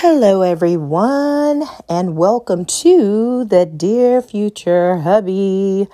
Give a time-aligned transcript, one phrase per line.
[0.00, 5.88] Hello, everyone, and welcome to the Dear Future Hubby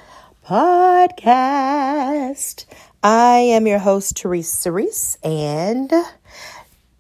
[0.47, 2.67] podcast.
[3.03, 5.91] I am your host, Teresa Reese, and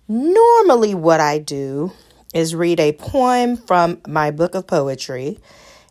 [0.09, 1.93] normally what I do
[2.33, 5.39] is read a poem from my book of poetry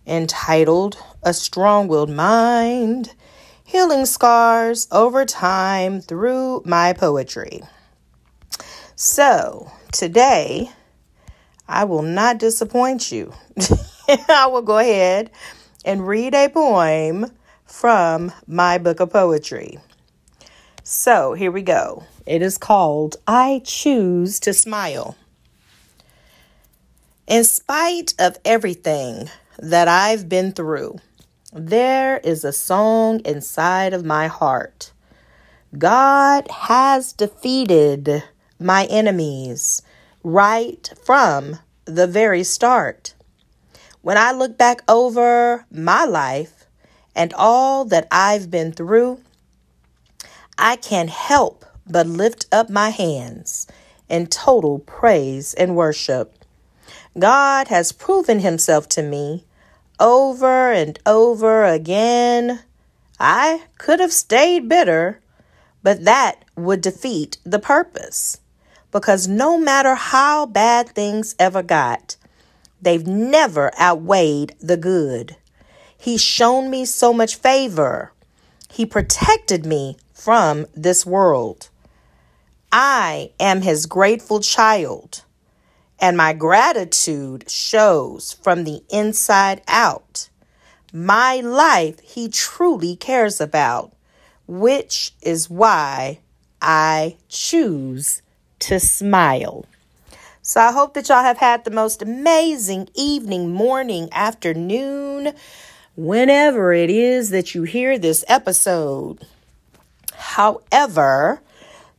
[0.07, 3.13] entitled A Strong Willed Mind
[3.63, 7.61] Healing Scars Over Time Through My Poetry.
[8.95, 10.71] So, today,
[11.67, 13.33] I will not disappoint you.
[14.29, 15.31] I will go ahead
[15.85, 17.31] and read a poem
[17.65, 19.79] from my book of poetry.
[20.83, 22.03] So here we go.
[22.25, 25.15] It is called I Choose to Smile.
[27.25, 30.97] In spite of everything that I've been through,
[31.53, 34.91] there is a song inside of my heart.
[35.77, 38.23] God has defeated
[38.59, 39.81] my enemies
[40.23, 43.13] right from the very start.
[44.01, 46.65] When I look back over my life
[47.15, 49.19] and all that I've been through,
[50.57, 53.67] I can't help but lift up my hands
[54.09, 56.37] in total praise and worship.
[57.17, 59.45] God has proven himself to me
[59.99, 62.61] over and over again.
[63.19, 65.21] I could have stayed bitter,
[65.81, 68.39] but that would defeat the purpose
[68.93, 72.15] because no matter how bad things ever got,
[72.79, 75.35] they've never outweighed the good.
[75.97, 78.13] He's shown me so much favor.
[78.71, 81.69] He protected me from this world.
[82.71, 85.23] I am his grateful child,
[85.99, 90.29] and my gratitude shows from the inside out.
[90.91, 93.93] My life he truly cares about,
[94.47, 96.19] which is why
[96.61, 98.22] I choose
[98.63, 99.65] to smile.
[100.41, 105.33] So I hope that y'all have had the most amazing evening, morning, afternoon,
[105.95, 109.25] whenever it is that you hear this episode.
[110.13, 111.41] However,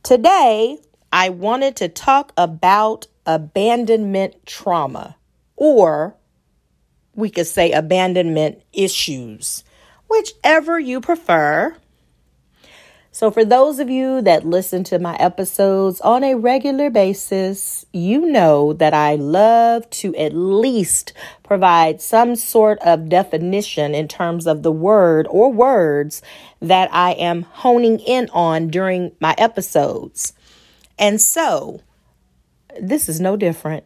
[0.03, 0.79] today
[1.11, 5.15] I wanted to talk about abandonment trauma,
[5.55, 6.15] or
[7.15, 9.63] we could say abandonment issues,
[10.07, 11.75] whichever you prefer.
[13.15, 18.29] So, for those of you that listen to my episodes on a regular basis, you
[18.29, 24.63] know that I love to at least provide some sort of definition in terms of
[24.63, 26.21] the word or words
[26.59, 30.33] that I am honing in on during my episodes.
[30.99, 31.79] And so,
[32.81, 33.85] this is no different.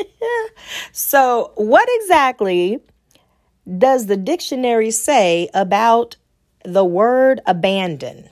[0.92, 2.78] so, what exactly
[3.76, 6.16] does the dictionary say about
[6.64, 8.28] the word abandon.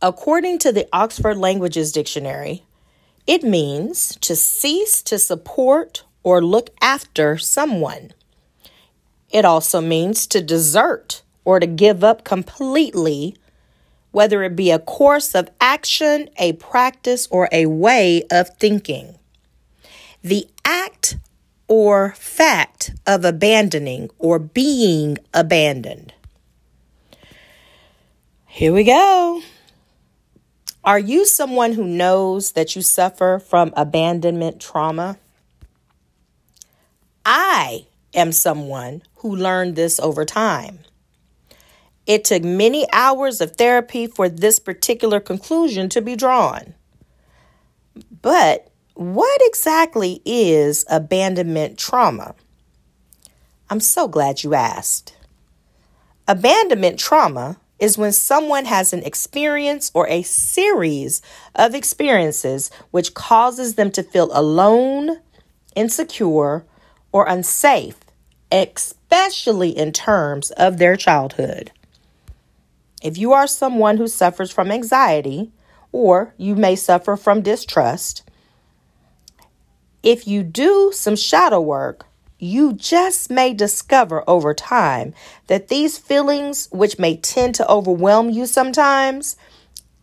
[0.00, 2.62] According to the Oxford Languages Dictionary,
[3.26, 8.12] it means to cease to support or look after someone.
[9.30, 13.36] It also means to desert or to give up completely,
[14.12, 19.18] whether it be a course of action, a practice, or a way of thinking.
[20.22, 21.16] The act
[21.66, 26.14] or fact of abandoning or being abandoned.
[28.50, 29.42] Here we go.
[30.82, 35.18] Are you someone who knows that you suffer from abandonment trauma?
[37.26, 40.80] I am someone who learned this over time.
[42.06, 46.74] It took many hours of therapy for this particular conclusion to be drawn.
[48.22, 52.34] But what exactly is abandonment trauma?
[53.68, 55.14] I'm so glad you asked.
[56.26, 61.22] Abandonment trauma is when someone has an experience or a series
[61.54, 65.18] of experiences which causes them to feel alone,
[65.76, 66.64] insecure,
[67.12, 67.96] or unsafe,
[68.50, 71.70] especially in terms of their childhood.
[73.02, 75.52] If you are someone who suffers from anxiety,
[75.92, 78.28] or you may suffer from distrust,
[80.02, 82.07] if you do some shadow work,
[82.38, 85.14] you just may discover over time
[85.48, 89.36] that these feelings, which may tend to overwhelm you sometimes,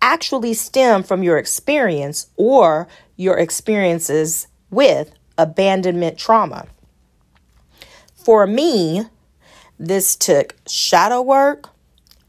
[0.01, 6.67] actually stem from your experience or your experiences with abandonment trauma.
[8.13, 9.05] For me,
[9.79, 11.69] this took shadow work,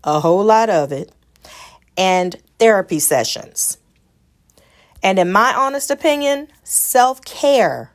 [0.04, 1.12] a whole lot of it,
[1.96, 3.78] and therapy sessions.
[5.02, 7.92] And in my honest opinion, self care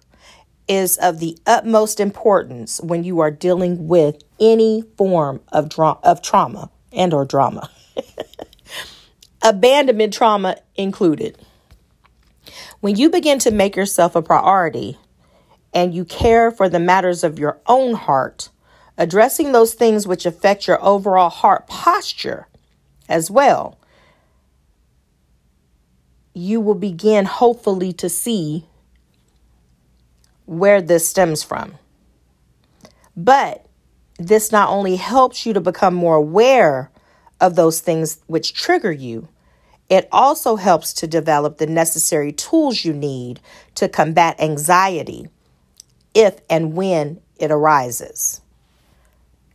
[0.68, 6.22] is of the utmost importance when you are dealing with any form of, dra- of
[6.22, 7.70] trauma and or drama.
[9.42, 11.38] Abandonment trauma included.
[12.80, 14.98] When you begin to make yourself a priority
[15.74, 18.50] and you care for the matters of your own heart,
[18.98, 22.48] addressing those things which affect your overall heart posture
[23.08, 23.78] as well,
[26.34, 28.66] you will begin hopefully to see
[30.52, 31.76] where this stems from.
[33.16, 33.66] But
[34.20, 36.92] this not only helps you to become more aware
[37.40, 39.30] of those things which trigger you,
[39.90, 43.40] it also helps to develop the necessary tools you need
[43.76, 45.30] to combat anxiety
[46.14, 48.42] if and when it arises.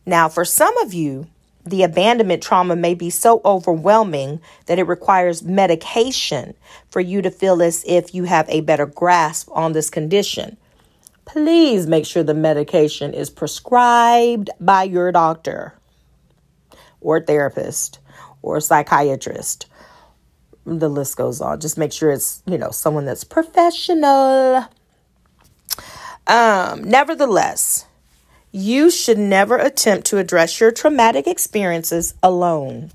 [0.03, 1.27] Now, for some of you,
[1.63, 6.55] the abandonment trauma may be so overwhelming that it requires medication
[6.89, 10.57] for you to feel as if you have a better grasp on this condition.
[11.27, 15.73] Please make sure the medication is prescribed by your doctor
[17.01, 17.99] or therapist
[18.41, 19.67] or psychiatrist
[20.67, 21.59] the list goes on.
[21.59, 24.67] Just make sure it's, you know, someone that's professional.
[26.27, 27.85] Um, nevertheless,
[28.51, 32.91] you should never attempt to address your traumatic experiences alone.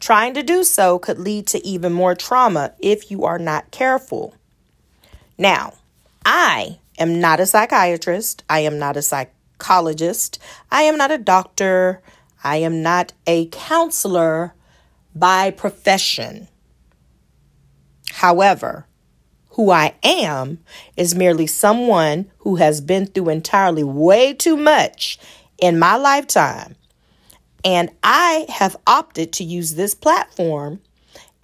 [0.00, 4.34] Trying to do so could lead to even more trauma if you are not careful.
[5.36, 5.74] Now,
[6.24, 8.44] I am not a psychiatrist.
[8.48, 10.38] I am not a psychologist.
[10.70, 12.02] I am not a doctor.
[12.42, 14.54] I am not a counselor
[15.14, 16.48] by profession.
[18.10, 18.86] However,
[19.50, 20.58] who I am
[20.96, 25.18] is merely someone who has been through entirely way too much
[25.58, 26.74] in my lifetime.
[27.64, 30.80] And I have opted to use this platform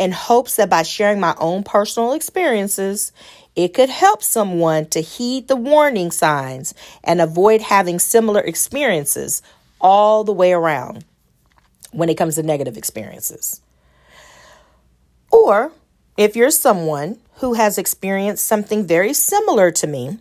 [0.01, 3.13] in hopes that by sharing my own personal experiences,
[3.55, 6.73] it could help someone to heed the warning signs
[7.05, 9.43] and avoid having similar experiences
[9.79, 11.05] all the way around
[11.93, 13.61] when it comes to negative experiences.
[15.31, 15.71] Or
[16.17, 20.19] if you're someone who has experienced something very similar to me,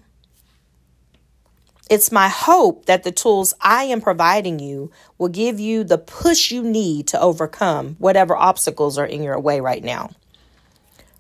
[1.90, 6.52] it's my hope that the tools I am providing you will give you the push
[6.52, 10.12] you need to overcome whatever obstacles are in your way right now.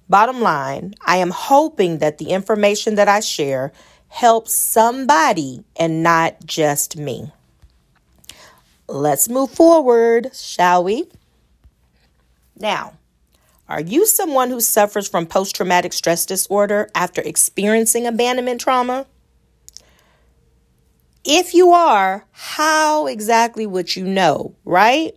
[0.07, 3.71] Bottom line, I am hoping that the information that I share
[4.07, 7.31] helps somebody and not just me.
[8.87, 11.09] Let's move forward, shall we?
[12.55, 12.93] Now,
[13.67, 19.05] are you someone who suffers from post traumatic stress disorder after experiencing abandonment trauma?
[21.31, 25.13] If you are, how exactly would you know, right?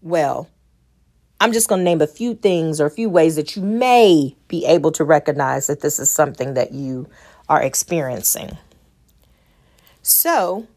[0.00, 0.48] Well,
[1.40, 4.36] I'm just going to name a few things or a few ways that you may
[4.46, 7.08] be able to recognize that this is something that you
[7.48, 8.58] are experiencing.
[10.02, 10.68] So,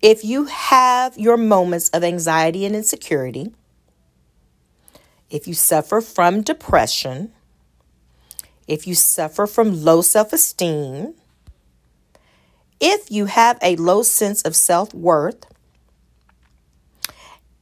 [0.00, 3.56] if you have your moments of anxiety and insecurity,
[5.30, 7.32] if you suffer from depression,
[8.68, 11.14] if you suffer from low self esteem,
[12.80, 15.46] if you have a low sense of self worth,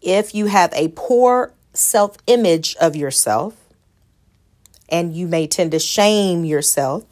[0.00, 3.54] if you have a poor self image of yourself,
[4.88, 7.04] and you may tend to shame yourself,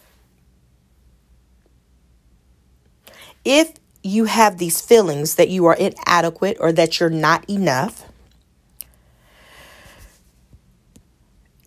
[3.44, 3.72] if
[4.02, 8.04] you have these feelings that you are inadequate or that you're not enough,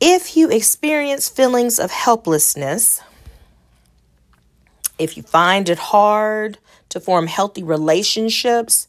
[0.01, 3.01] If you experience feelings of helplessness,
[4.97, 6.57] if you find it hard
[6.89, 8.87] to form healthy relationships,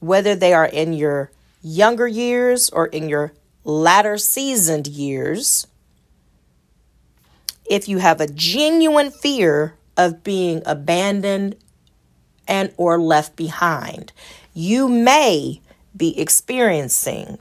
[0.00, 1.30] whether they are in your
[1.62, 3.32] younger years or in your
[3.64, 5.66] latter seasoned years,
[7.68, 11.56] if you have a genuine fear of being abandoned
[12.46, 14.12] and or left behind,
[14.54, 15.60] you may
[15.96, 17.38] be experiencing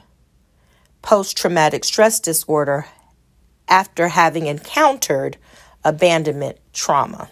[1.01, 2.85] post traumatic stress disorder
[3.69, 5.37] after having encountered
[5.83, 7.29] abandonment trauma.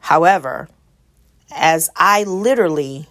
[0.00, 0.68] However,
[1.50, 3.08] as I literally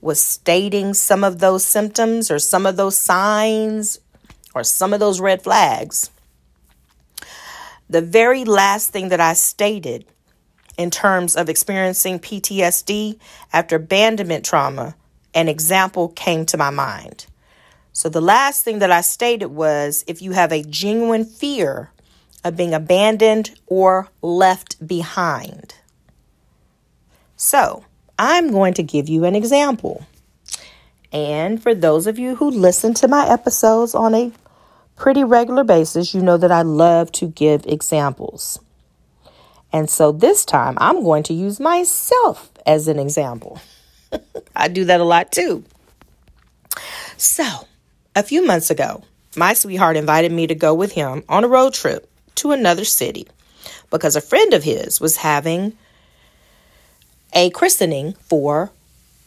[0.00, 3.98] was stating some of those symptoms or some of those signs
[4.54, 6.10] or some of those red flags,
[7.88, 10.04] the very last thing that I stated
[10.76, 13.18] in terms of experiencing PTSD
[13.52, 14.96] after abandonment trauma,
[15.34, 17.26] an example came to my mind.
[17.92, 21.90] So the last thing that I stated was if you have a genuine fear
[22.42, 25.74] of being abandoned or left behind.
[27.36, 27.84] So
[28.18, 30.06] I'm going to give you an example.
[31.12, 34.32] And for those of you who listen to my episodes on a
[34.96, 38.58] pretty regular basis, you know that I love to give examples.
[39.72, 43.60] And so this time I'm going to use myself as an example.
[44.56, 45.64] I do that a lot too.
[47.16, 47.44] So,
[48.16, 49.02] a few months ago,
[49.36, 53.26] my sweetheart invited me to go with him on a road trip to another city
[53.90, 55.76] because a friend of his was having
[57.34, 58.70] a christening for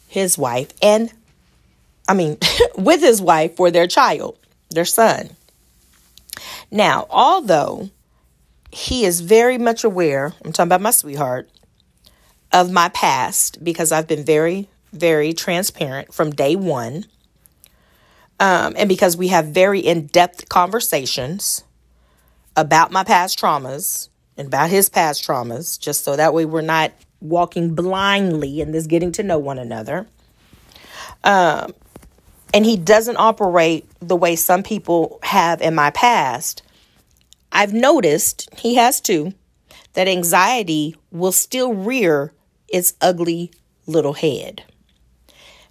[0.08, 1.12] his wife and
[2.08, 2.38] I mean,
[2.78, 4.38] with his wife for their child,
[4.70, 5.30] their son.
[6.72, 7.90] Now, although
[8.72, 11.50] he is very much aware, I'm talking about my sweetheart,
[12.52, 17.06] of my past because I've been very, very transparent from day one.
[18.40, 21.64] Um, and because we have very in depth conversations
[22.56, 26.92] about my past traumas and about his past traumas, just so that way we're not
[27.22, 30.08] walking blindly in this getting to know one another.
[31.24, 31.74] Um,
[32.54, 36.64] and he doesn't operate the way some people have in my past,
[37.52, 39.34] I've noticed, he has too,
[39.94, 42.34] that anxiety will still rear
[42.68, 43.52] its ugly
[43.86, 44.64] little head.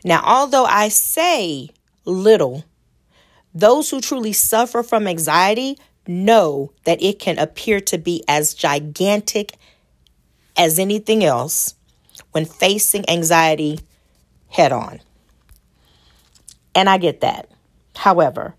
[0.04, 1.70] Now, although I say
[2.04, 2.64] little,
[3.54, 9.56] those who truly suffer from anxiety know that it can appear to be as gigantic
[10.56, 11.74] as anything else
[12.32, 13.80] when facing anxiety
[14.48, 15.00] head on.
[16.74, 17.50] And I get that.
[17.96, 18.54] However,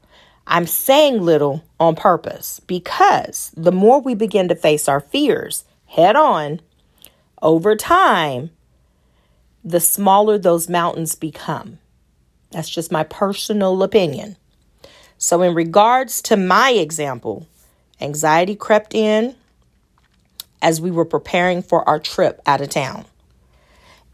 [0.46, 6.16] I'm saying little on purpose because the more we begin to face our fears head
[6.16, 6.62] on,
[7.42, 8.50] over time,
[9.64, 11.80] the smaller those mountains become.
[12.52, 14.38] That's just my personal opinion.
[15.18, 17.48] So, in regards to my example,
[18.00, 19.36] anxiety crept in
[20.62, 23.06] as we were preparing for our trip out of town.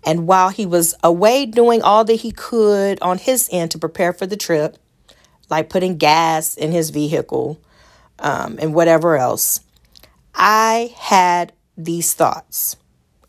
[0.05, 4.11] And while he was away doing all that he could on his end to prepare
[4.11, 4.77] for the trip,
[5.49, 7.59] like putting gas in his vehicle
[8.19, 9.61] um, and whatever else,
[10.35, 12.75] I had these thoughts.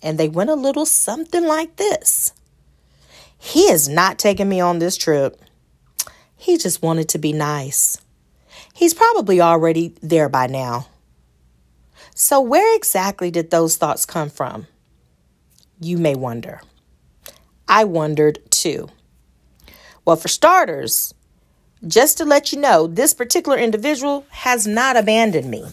[0.02, 2.32] And they went a little something like this
[3.38, 5.40] He is not taking me on this trip.
[6.36, 7.96] He just wanted to be nice.
[8.74, 10.88] He's probably already there by now.
[12.14, 14.68] So, where exactly did those thoughts come from?
[15.80, 16.60] you may wonder.
[17.68, 18.88] I wondered too.
[20.04, 21.14] Well, for starters,
[21.86, 25.64] just to let you know, this particular individual has not abandoned me.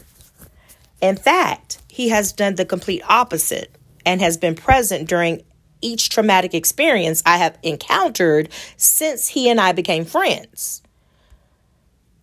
[1.02, 5.44] In fact, he has done the complete opposite and has been present during
[5.82, 10.82] each traumatic experience I have encountered since he and I became friends.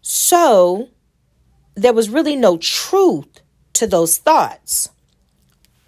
[0.01, 0.89] So,
[1.75, 3.38] there was really no truth
[3.79, 4.91] to those thoughts,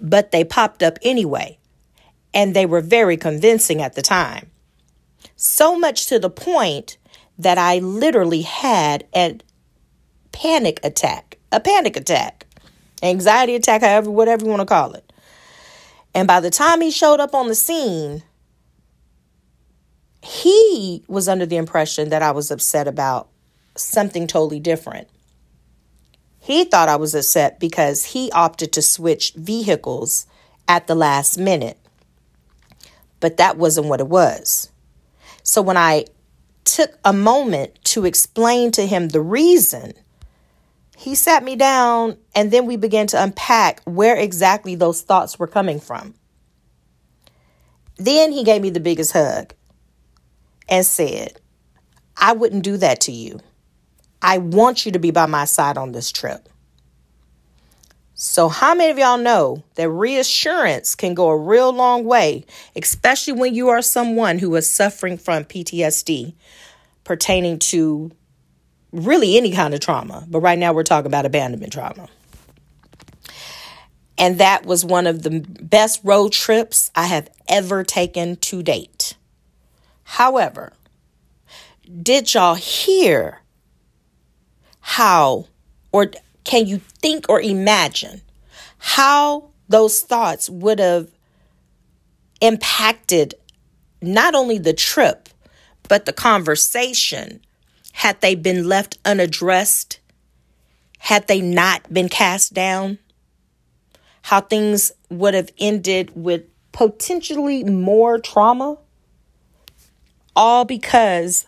[0.00, 1.58] but they popped up anyway
[2.32, 4.50] and they were very convincing at the time.
[5.36, 6.96] So much to the point
[7.38, 9.38] that I literally had a
[10.32, 12.46] panic attack, a panic attack,
[13.02, 15.12] anxiety attack, however, whatever you want to call it.
[16.14, 18.22] And by the time he showed up on the scene,
[20.22, 23.28] he was under the impression that I was upset about
[23.76, 25.08] something totally different.
[26.40, 30.26] He thought I was upset because he opted to switch vehicles
[30.66, 31.78] at the last minute
[33.20, 34.70] but that wasn't what it was.
[35.42, 36.06] So when I
[36.64, 39.92] took a moment to explain to him the reason,
[40.96, 45.46] he sat me down and then we began to unpack where exactly those thoughts were
[45.46, 46.14] coming from.
[47.96, 49.54] Then he gave me the biggest hug
[50.68, 51.38] and said,
[52.16, 53.40] I wouldn't do that to you.
[54.22, 56.48] I want you to be by my side on this trip.
[58.14, 62.44] So, how many of y'all know that reassurance can go a real long way,
[62.76, 66.34] especially when you are someone who is suffering from PTSD
[67.02, 68.12] pertaining to
[68.92, 70.26] really any kind of trauma?
[70.28, 72.10] But right now, we're talking about abandonment trauma.
[74.18, 79.16] And that was one of the best road trips I have ever taken to date.
[80.02, 80.74] However,
[82.02, 83.40] did y'all hear
[84.80, 85.46] how,
[85.92, 86.10] or
[86.44, 88.22] can you think or imagine
[88.78, 91.08] how those thoughts would have
[92.40, 93.34] impacted
[94.02, 95.28] not only the trip,
[95.88, 97.40] but the conversation
[97.92, 100.00] had they been left unaddressed?
[100.98, 102.98] Had they not been cast down?
[104.22, 108.78] How things would have ended with potentially more trauma?
[110.36, 111.46] All because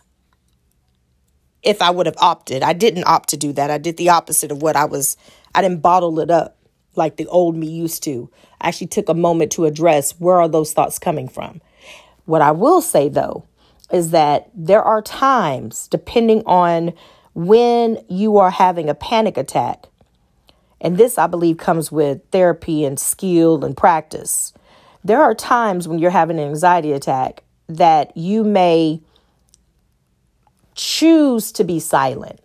[1.63, 2.61] if I would have opted.
[2.61, 3.71] I didn't opt to do that.
[3.71, 5.17] I did the opposite of what I was,
[5.55, 6.57] I didn't bottle it up
[6.95, 8.29] like the old me used to.
[8.61, 11.61] I actually took a moment to address where are those thoughts coming from.
[12.25, 13.45] What I will say though
[13.91, 16.93] is that there are times, depending on
[17.33, 19.85] when you are having a panic attack,
[20.81, 24.53] and this I believe comes with therapy and skill and practice.
[25.03, 29.01] There are times when you're having an anxiety attack that you may
[30.75, 32.39] choose to be silent.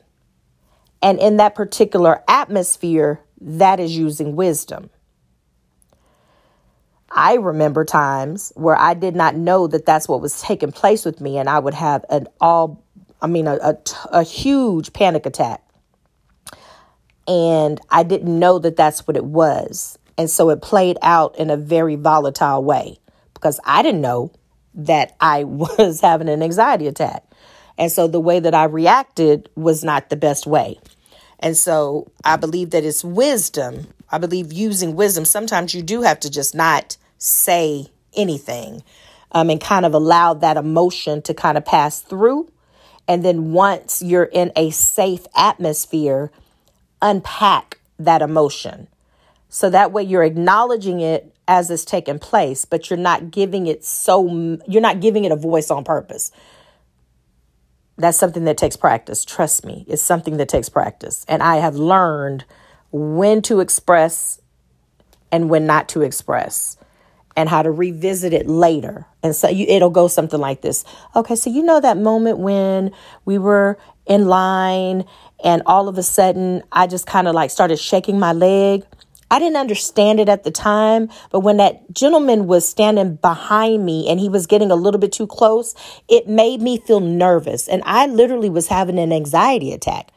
[1.03, 4.91] And in that particular atmosphere, that is using wisdom.
[7.11, 11.21] I remember times where I did not know that that's what was taking place with
[11.21, 12.85] me, and I would have an all,
[13.23, 13.77] I mean, a, a,
[14.11, 15.63] a huge panic attack.
[17.27, 19.99] And I didn't know that that's what it was.
[20.17, 22.99] And so it played out in a very volatile way
[23.35, 24.33] because I didn't know
[24.75, 27.25] that I was having an anxiety attack.
[27.79, 30.79] And so the way that I reacted was not the best way.
[31.39, 33.87] And so I believe that it's wisdom.
[34.11, 35.25] I believe using wisdom.
[35.25, 38.83] Sometimes you do have to just not say anything
[39.31, 42.51] um, and kind of allow that emotion to kind of pass through.
[43.07, 46.33] And then once you're in a safe atmosphere,
[47.01, 48.89] unpack that emotion.
[49.49, 53.85] So that way you're acknowledging it as it's taking place, but you're not giving it
[53.85, 56.33] so, you're not giving it a voice on purpose
[57.99, 59.25] that's something that takes practice.
[59.25, 61.25] Trust me, it's something that takes practice.
[61.29, 62.45] And I have learned
[62.91, 64.41] when to express
[65.31, 66.77] and when not to express
[67.37, 69.07] and how to revisit it later.
[69.23, 70.85] And so you, it'll go something like this.
[71.15, 72.93] Okay, so you know that moment when
[73.25, 75.05] we were in line
[75.45, 78.85] and all of a sudden I just kind of like started shaking my leg
[79.31, 84.09] I didn't understand it at the time, but when that gentleman was standing behind me
[84.09, 85.75] and he was getting a little bit too close,
[86.09, 87.69] it made me feel nervous.
[87.69, 90.11] And I literally was having an anxiety attack.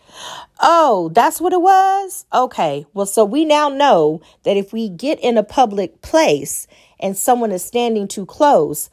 [0.61, 2.25] Oh, that's what it was?
[2.33, 2.85] Okay.
[2.93, 6.67] Well, so we now know that if we get in a public place
[6.99, 8.89] and someone is standing too close,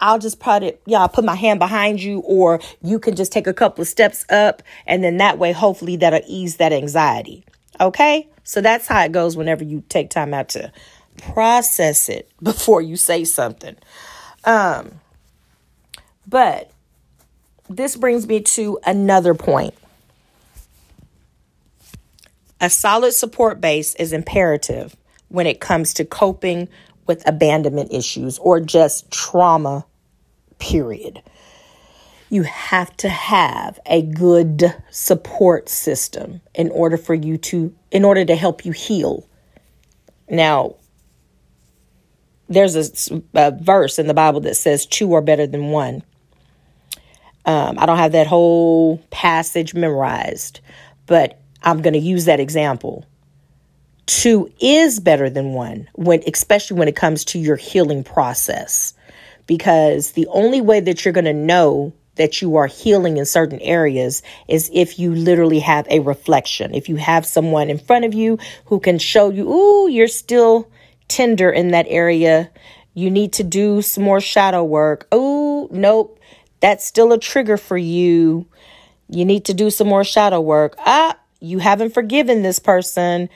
[0.00, 3.32] I'll just put it, yeah, I'll put my hand behind you, or you can just
[3.32, 7.44] take a couple of steps up, and then that way, hopefully, that'll ease that anxiety.
[7.80, 8.28] Okay?
[8.44, 10.70] So that's how it goes whenever you take time out to
[11.16, 13.76] process it before you say something.
[14.44, 15.00] Um,
[16.26, 16.70] but
[17.68, 19.74] this brings me to another point.
[22.60, 24.96] A solid support base is imperative
[25.28, 26.68] when it comes to coping
[27.06, 29.84] with abandonment issues or just trauma,
[30.58, 31.22] period
[32.30, 38.24] you have to have a good support system in order for you to in order
[38.24, 39.28] to help you heal.
[40.28, 40.76] Now
[42.48, 46.02] there's a, a verse in the bible that says two are better than one.
[47.46, 50.60] Um, i don't have that whole passage memorized
[51.06, 53.04] but i'm going to use that example.
[54.06, 58.94] Two is better than one when especially when it comes to your healing process
[59.46, 63.60] because the only way that you're going to know that you are healing in certain
[63.60, 66.74] areas is if you literally have a reflection.
[66.74, 70.70] If you have someone in front of you who can show you, ooh, you're still
[71.08, 72.50] tender in that area.
[72.94, 75.08] You need to do some more shadow work.
[75.10, 76.20] Oh, nope.
[76.60, 78.46] That's still a trigger for you.
[79.08, 80.76] You need to do some more shadow work.
[80.78, 83.28] Ah, you haven't forgiven this person.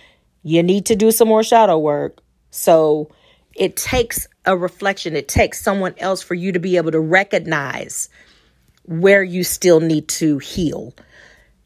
[0.43, 2.21] You need to do some more shadow work.
[2.51, 3.11] So
[3.55, 5.17] it takes a reflection.
[5.17, 8.09] It takes someone else for you to be able to recognize
[8.89, 10.95] where you still need to heal.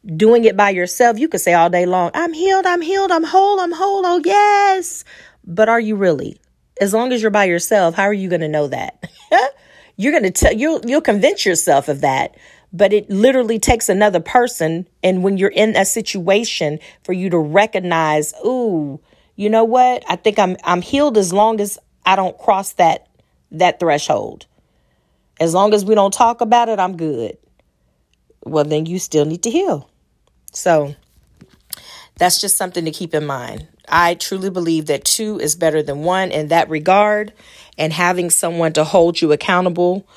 [0.05, 3.23] Doing it by yourself, you could say all day long, I'm healed, I'm healed, I'm
[3.23, 5.05] whole, I'm whole, oh yes.
[5.45, 6.37] But are you really?
[6.81, 9.09] As long as you're by yourself, how are you going to know that?
[9.97, 12.35] you're going to tell you'll you'll convince yourself of that,
[12.73, 17.37] but it literally takes another person and when you're in a situation for you to
[17.37, 18.99] recognize, "Ooh,
[19.35, 20.03] you know what?
[20.09, 23.07] I think I'm I'm healed as long as I don't cross that
[23.51, 24.47] that threshold."
[25.39, 27.37] As long as we don't talk about it, I'm good.
[28.45, 29.89] Well, then you still need to heal.
[30.51, 30.95] So
[32.17, 33.67] that's just something to keep in mind.
[33.87, 37.33] I truly believe that two is better than one in that regard,
[37.77, 40.07] and having someone to hold you accountable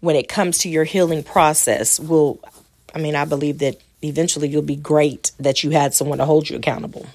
[0.00, 2.40] when it comes to your healing process will,
[2.94, 6.48] I mean, I believe that eventually you'll be great that you had someone to hold
[6.48, 7.06] you accountable.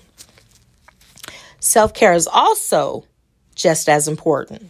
[1.59, 3.05] Self care is also
[3.55, 4.69] just as important.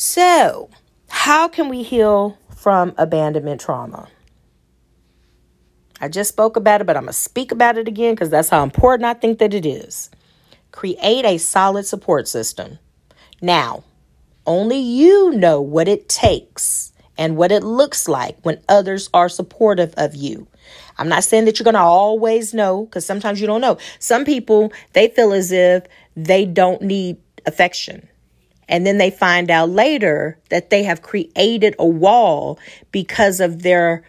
[0.00, 0.70] So,
[1.08, 4.06] how can we heal from abandonment trauma?
[6.00, 8.48] I just spoke about it, but I'm going to speak about it again because that's
[8.48, 10.08] how important I think that it is.
[10.70, 12.78] Create a solid support system.
[13.42, 13.82] Now,
[14.46, 19.94] only you know what it takes and what it looks like when others are supportive
[19.96, 20.46] of you.
[20.96, 23.78] I'm not saying that you're going to always know because sometimes you don't know.
[23.98, 28.08] Some people, they feel as if they don't need affection.
[28.68, 32.58] And then they find out later that they have created a wall
[32.92, 34.04] because of their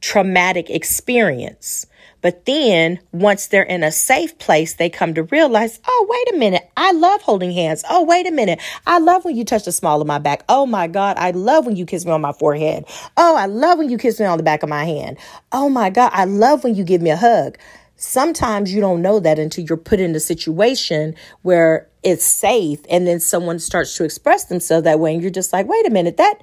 [0.00, 1.86] traumatic experience.
[2.22, 6.38] But then once they're in a safe place, they come to realize, oh, wait a
[6.38, 6.70] minute.
[6.76, 7.82] I love holding hands.
[7.88, 8.60] Oh, wait a minute.
[8.86, 10.44] I love when you touch the small of my back.
[10.48, 11.16] Oh my God.
[11.18, 12.84] I love when you kiss me on my forehead.
[13.16, 15.18] Oh, I love when you kiss me on the back of my hand.
[15.52, 16.10] Oh my God.
[16.12, 17.56] I love when you give me a hug.
[18.00, 23.06] Sometimes you don't know that until you're put in a situation where it's safe and
[23.06, 26.16] then someone starts to express themselves that way and you're just like, wait a minute,
[26.16, 26.40] that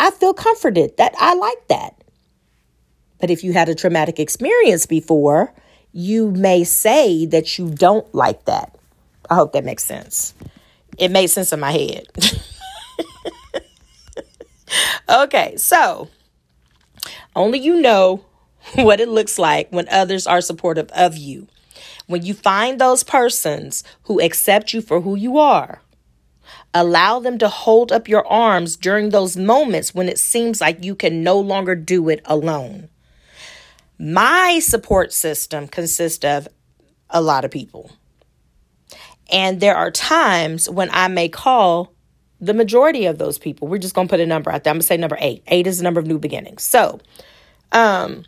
[0.00, 0.96] I feel comforted.
[0.96, 2.02] That I like that.
[3.20, 5.52] But if you had a traumatic experience before,
[5.92, 8.74] you may say that you don't like that.
[9.28, 10.32] I hope that makes sense.
[10.96, 12.06] It made sense in my head.
[15.10, 16.08] okay, so
[17.36, 18.24] only you know
[18.74, 21.48] what it looks like when others are supportive of you.
[22.06, 25.80] When you find those persons who accept you for who you are,
[26.72, 30.94] allow them to hold up your arms during those moments when it seems like you
[30.94, 32.88] can no longer do it alone.
[33.98, 36.48] My support system consists of
[37.08, 37.92] a lot of people.
[39.32, 41.94] And there are times when I may call
[42.40, 43.68] the majority of those people.
[43.68, 44.70] We're just going to put a number out there.
[44.70, 45.42] I'm going to say number eight.
[45.46, 46.62] Eight is the number of new beginnings.
[46.62, 47.00] So,
[47.72, 48.24] um,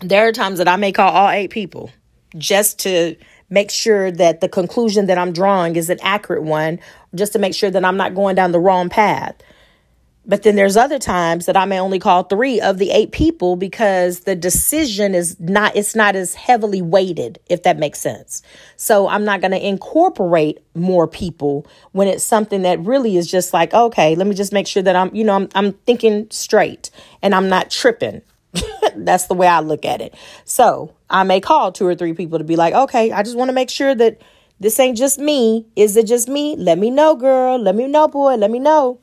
[0.00, 1.90] there are times that I may call all eight people
[2.36, 3.16] just to
[3.50, 6.78] make sure that the conclusion that I'm drawing is an accurate one,
[7.14, 9.34] just to make sure that I'm not going down the wrong path.
[10.26, 13.56] But then there's other times that I may only call three of the eight people
[13.56, 18.42] because the decision is not, it's not as heavily weighted, if that makes sense.
[18.76, 23.54] So I'm not going to incorporate more people when it's something that really is just
[23.54, 26.90] like, okay, let me just make sure that I'm, you know, I'm, I'm thinking straight
[27.22, 28.20] and I'm not tripping.
[28.96, 30.14] That's the way I look at it.
[30.44, 33.48] So I may call two or three people to be like, okay, I just want
[33.48, 34.20] to make sure that
[34.60, 35.66] this ain't just me.
[35.76, 36.56] Is it just me?
[36.56, 37.58] Let me know, girl.
[37.58, 38.34] Let me know, boy.
[38.34, 38.98] Let me know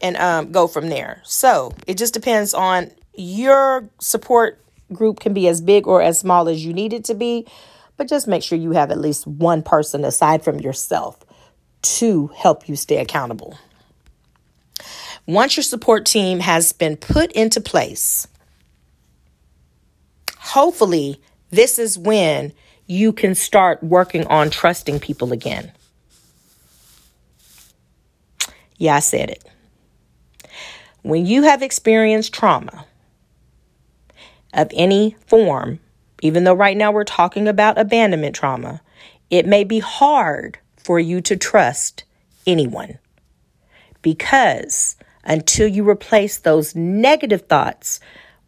[0.00, 1.20] and um, go from there.
[1.24, 4.58] So it just depends on your support
[4.92, 7.46] group can be as big or as small as you need it to be,
[7.96, 11.18] but just make sure you have at least one person aside from yourself
[11.82, 13.56] to help you stay accountable.
[15.26, 18.26] Once your support team has been put into place,
[20.40, 22.52] hopefully, this is when
[22.86, 25.70] you can start working on trusting people again.
[28.76, 29.44] Yeah, I said it.
[31.02, 32.86] When you have experienced trauma
[34.52, 35.78] of any form,
[36.22, 38.80] even though right now we're talking about abandonment trauma,
[39.28, 42.04] it may be hard for you to trust
[42.46, 42.98] anyone
[44.02, 48.00] because until you replace those negative thoughts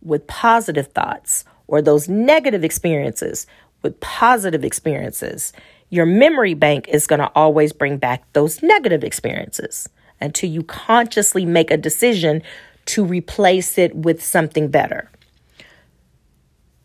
[0.02, 3.46] with positive thoughts or those negative experiences
[3.80, 5.54] with positive experiences,
[5.88, 9.88] your memory bank is going to always bring back those negative experiences
[10.20, 12.42] until you consciously make a decision
[12.84, 15.10] to replace it with something better.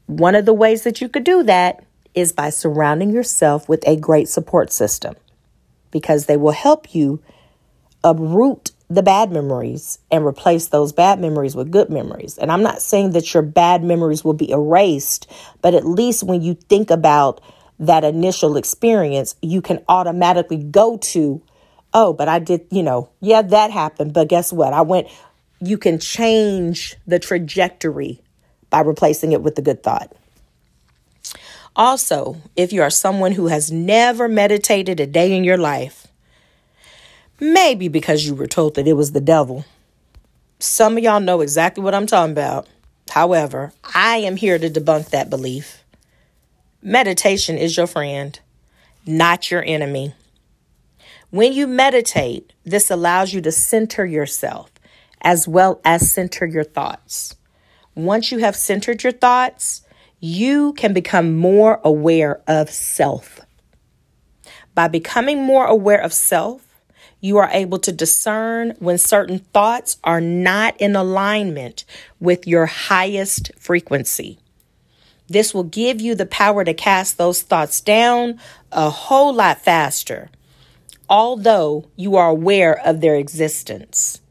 [0.06, 1.84] One of the ways that you could do that
[2.15, 5.15] is by surrounding yourself with a great support system
[5.91, 7.21] because they will help you
[8.06, 12.38] uproot the bad memories and replace those bad memories with good memories.
[12.38, 15.30] And I'm not saying that your bad memories will be erased,
[15.62, 17.41] but at least when you think about
[17.80, 21.41] that initial experience, you can automatically go to
[21.93, 24.13] oh, but I did, you know, yeah, that happened.
[24.13, 24.73] But guess what?
[24.73, 25.08] I went,
[25.60, 28.21] you can change the trajectory
[28.69, 30.13] by replacing it with the good thought.
[31.76, 36.07] Also, if you are someone who has never meditated a day in your life,
[37.39, 39.65] maybe because you were told that it was the devil,
[40.60, 42.67] some of y'all know exactly what I'm talking about.
[43.10, 45.84] However, I am here to debunk that belief.
[46.82, 48.39] Meditation is your friend,
[49.06, 50.13] not your enemy.
[51.30, 54.71] When you meditate, this allows you to center yourself
[55.21, 57.36] as well as center your thoughts.
[57.95, 59.82] Once you have centered your thoughts,
[60.19, 63.41] you can become more aware of self.
[64.76, 66.66] By becoming more aware of self,
[67.19, 71.84] you are able to discern when certain thoughts are not in alignment
[72.19, 74.38] with your highest frequency.
[75.27, 78.39] This will give you the power to cast those thoughts down
[78.71, 80.30] a whole lot faster
[81.10, 84.21] although you are aware of their existence.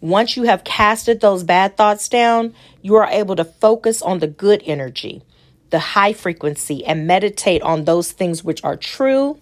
[0.00, 4.26] Once you have casted those bad thoughts down, you are able to focus on the
[4.26, 5.22] good energy,
[5.68, 9.38] the high frequency, and meditate on those things which are true,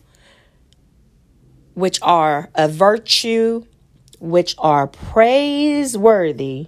[1.79, 3.65] which are a virtue,
[4.19, 6.67] which are praiseworthy,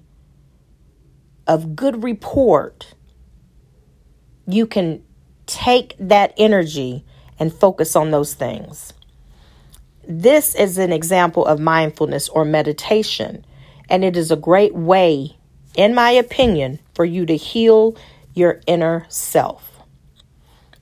[1.49, 2.95] of good report.
[4.47, 5.03] You can
[5.47, 7.05] take that energy
[7.41, 8.93] and focus on those things.
[10.07, 13.45] This is an example of mindfulness or meditation,
[13.89, 15.37] and it is a great way,
[15.75, 17.97] in my opinion, for you to heal
[18.33, 19.81] your inner self.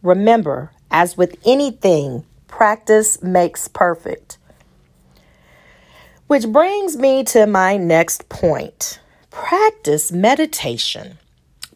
[0.03, 4.39] Remember, as with anything, practice makes perfect.
[6.27, 8.99] Which brings me to my next point
[9.31, 11.19] practice meditation,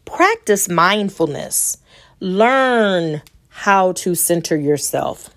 [0.04, 1.78] practice mindfulness,
[2.18, 5.30] learn how to center yourself.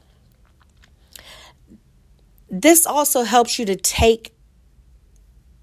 [2.49, 4.33] This also helps you to take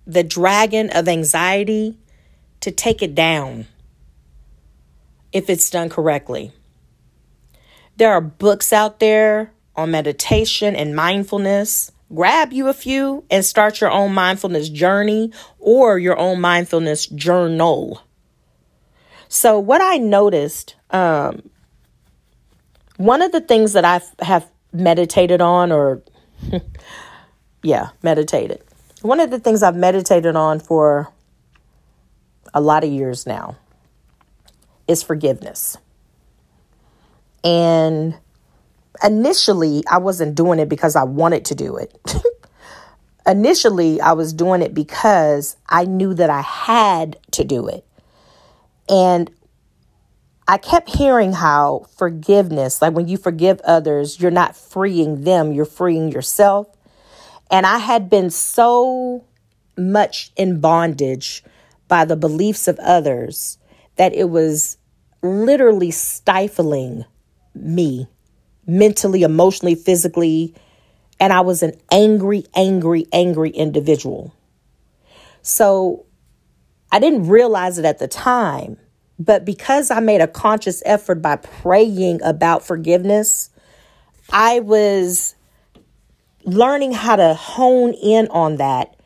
[0.06, 1.96] the dragon of anxiety
[2.60, 3.66] to take it down
[5.32, 6.52] if it's done correctly.
[7.96, 11.90] There are books out there on meditation and mindfulness.
[12.14, 18.02] Grab you a few and start your own mindfulness journey or your own mindfulness journal.
[19.28, 21.48] So, what I noticed, um,
[22.98, 26.02] one of the things that I have meditated on, or
[27.62, 28.62] yeah, meditated.
[29.00, 31.10] One of the things I've meditated on for
[32.52, 33.56] a lot of years now
[34.86, 35.78] is forgiveness.
[37.42, 38.16] And
[39.02, 42.14] initially, I wasn't doing it because I wanted to do it.
[43.26, 47.84] initially, I was doing it because I knew that I had to do it.
[48.88, 49.30] And
[50.48, 55.64] I kept hearing how forgiveness, like when you forgive others, you're not freeing them, you're
[55.64, 56.66] freeing yourself.
[57.50, 59.24] And I had been so
[59.76, 61.44] much in bondage
[61.88, 63.58] by the beliefs of others
[63.96, 64.78] that it was
[65.22, 67.04] literally stifling
[67.54, 68.08] me
[68.66, 70.54] mentally, emotionally, physically.
[71.20, 74.34] And I was an angry, angry, angry individual.
[75.42, 76.06] So
[76.90, 78.76] I didn't realize it at the time,
[79.18, 83.50] but because I made a conscious effort by praying about forgiveness,
[84.32, 85.34] I was
[86.44, 88.96] learning how to hone in on that,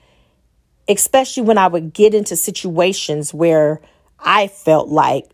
[0.88, 3.80] especially when I would get into situations where
[4.18, 5.26] I felt like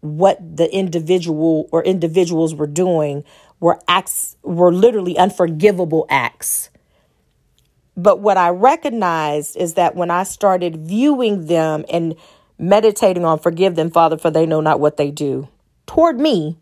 [0.00, 3.24] what the individual or individuals were doing
[3.62, 6.68] were acts were literally unforgivable acts.
[7.96, 12.16] But what I recognized is that when I started viewing them and
[12.58, 15.48] meditating on forgive them, Father, for they know not what they do
[15.86, 16.58] toward me,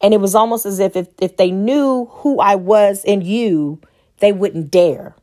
[0.00, 3.78] and it was almost as if, if if they knew who I was in you,
[4.20, 5.14] they wouldn't dare.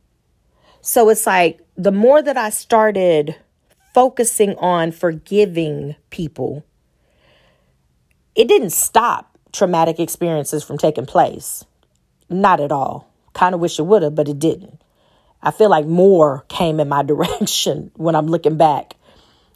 [0.80, 3.34] So it's like the more that I started
[3.94, 6.64] focusing on forgiving people,
[8.36, 11.64] it didn't stop traumatic experiences from taking place.
[12.28, 13.10] Not at all.
[13.32, 14.82] Kind of wish it would have, but it didn't.
[15.42, 18.94] I feel like more came in my direction when I'm looking back.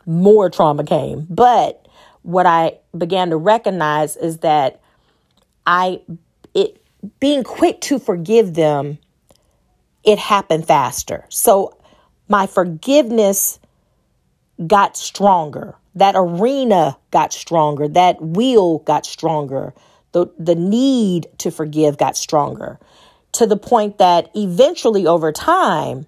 [0.07, 1.27] More trauma came.
[1.29, 1.87] But
[2.23, 4.81] what I began to recognize is that
[5.67, 6.01] I
[6.55, 6.83] it
[7.21, 8.99] being quick to forgive them
[10.05, 11.25] it happened faster.
[11.29, 11.77] So
[12.29, 13.59] my forgiveness
[14.67, 15.77] got stronger.
[15.95, 17.89] That arena got stronger.
[17.89, 19.75] That will got stronger.
[20.13, 22.79] The, the need to forgive got stronger
[23.33, 26.07] to the point that eventually over time,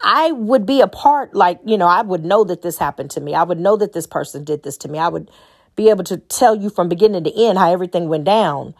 [0.00, 3.20] I would be a part, like, you know, I would know that this happened to
[3.20, 3.34] me.
[3.34, 4.98] I would know that this person did this to me.
[4.98, 5.30] I would
[5.74, 8.74] be able to tell you from beginning to end how everything went down.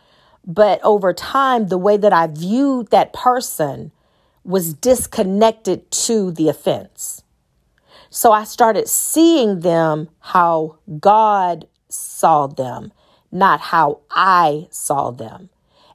[0.45, 3.93] But over time, the way that I viewed that person
[4.45, 7.23] was disconnected to the offense.
[8.17, 12.95] So I started seeing them how God saw them,
[13.31, 15.51] not how I saw them.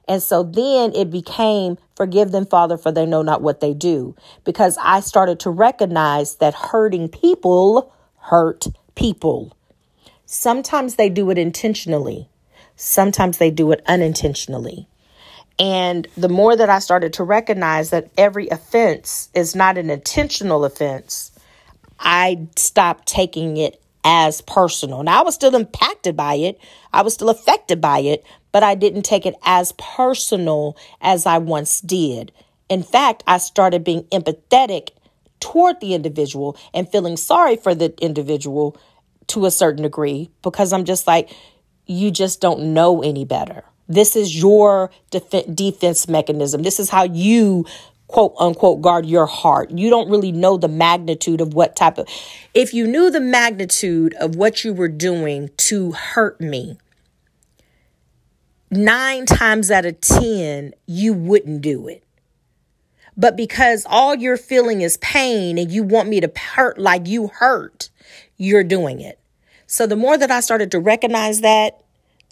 [0.06, 4.14] And so then it became, forgive them, Father, for they know not what they do.
[4.44, 9.56] Because I started to recognize that hurting people hurt people.
[10.24, 12.28] Sometimes they do it intentionally,
[12.76, 14.86] sometimes they do it unintentionally.
[15.58, 20.64] And the more that I started to recognize that every offense is not an intentional
[20.64, 21.31] offense,
[22.02, 25.02] I stopped taking it as personal.
[25.02, 26.60] Now, I was still impacted by it,
[26.92, 31.38] I was still affected by it, but I didn't take it as personal as I
[31.38, 32.32] once did.
[32.68, 34.90] In fact, I started being empathetic
[35.40, 38.76] toward the individual and feeling sorry for the individual
[39.28, 41.30] to a certain degree because I'm just like,
[41.86, 43.64] you just don't know any better.
[43.88, 46.62] This is your def- defense mechanism.
[46.62, 47.66] This is how you
[48.12, 49.70] quote unquote guard your heart.
[49.70, 52.06] You don't really know the magnitude of what type of
[52.54, 56.76] if you knew the magnitude of what you were doing to hurt me,
[58.70, 62.04] 9 times out of 10 you wouldn't do it.
[63.16, 67.28] But because all you're feeling is pain and you want me to hurt like you
[67.28, 67.88] hurt,
[68.36, 69.18] you're doing it.
[69.66, 71.81] So the more that I started to recognize that,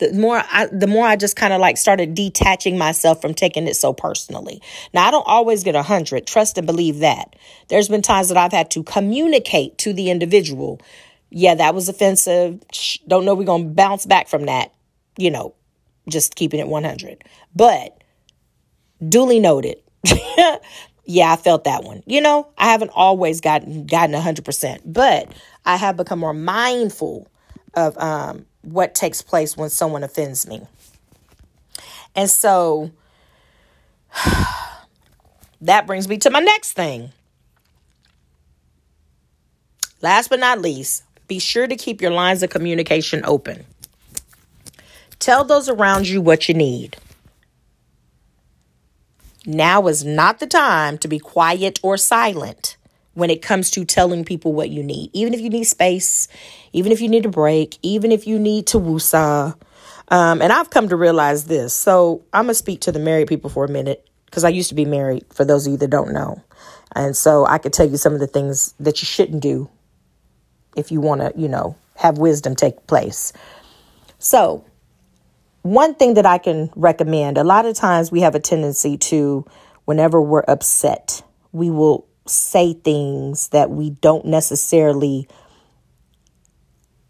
[0.00, 3.68] the more I, the more I just kind of like started detaching myself from taking
[3.68, 4.60] it so personally.
[4.92, 6.26] Now I don't always get a hundred.
[6.26, 7.36] Trust and believe that.
[7.68, 10.80] There's been times that I've had to communicate to the individual.
[11.30, 12.60] Yeah, that was offensive.
[13.06, 14.72] Don't know we're to bounce back from that.
[15.16, 15.54] You know,
[16.08, 17.22] just keeping it 100.
[17.54, 18.02] But
[19.06, 19.76] duly noted.
[21.04, 22.02] yeah, I felt that one.
[22.06, 25.30] You know, I haven't always gotten gotten 100%, but
[25.64, 27.28] I have become more mindful
[27.74, 30.62] of um, what takes place when someone offends me.
[32.14, 32.90] And so
[35.60, 37.10] that brings me to my next thing.
[40.02, 43.64] Last but not least, be sure to keep your lines of communication open.
[45.18, 46.96] Tell those around you what you need.
[49.46, 52.76] Now is not the time to be quiet or silent
[53.14, 55.10] when it comes to telling people what you need.
[55.12, 56.28] Even if you need space,
[56.72, 59.56] even if you need a break, even if you need to woosah.
[60.08, 61.74] Um, and I've come to realize this.
[61.74, 64.68] So I'm going to speak to the married people for a minute because I used
[64.68, 66.42] to be married, for those of you that don't know.
[66.94, 69.68] And so I could tell you some of the things that you shouldn't do
[70.76, 73.32] if you want to, you know, have wisdom take place.
[74.18, 74.64] So,
[75.62, 79.44] one thing that I can recommend a lot of times we have a tendency to,
[79.84, 85.28] whenever we're upset, we will say things that we don't necessarily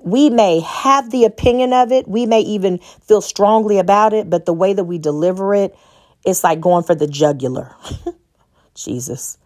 [0.03, 4.47] we may have the opinion of it we may even feel strongly about it but
[4.47, 5.77] the way that we deliver it
[6.25, 7.75] it's like going for the jugular.
[8.75, 9.39] Jesus.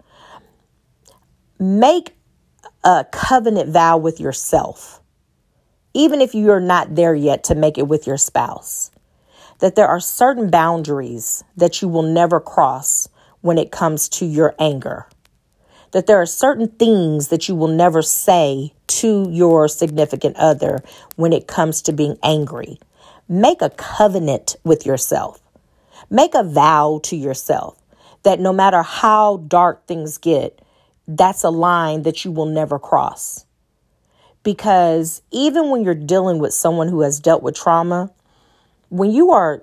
[1.59, 2.17] Make
[2.83, 5.01] a covenant vow with yourself
[5.97, 8.91] even if you're not there yet to make it with your spouse
[9.61, 13.09] that there are certain boundaries that you will never cross
[13.41, 15.07] when it comes to your anger
[15.95, 20.83] that there are certain things that you will never say to your significant other
[21.15, 22.81] when it comes to being angry.
[23.29, 25.41] Make a covenant with yourself.
[26.11, 27.81] Make a vow to yourself
[28.25, 30.61] that no matter how dark things get,
[31.07, 33.47] that's a line that you will never cross.
[34.43, 38.11] Because even when you're dealing with someone who has dealt with trauma,
[38.89, 39.63] when you are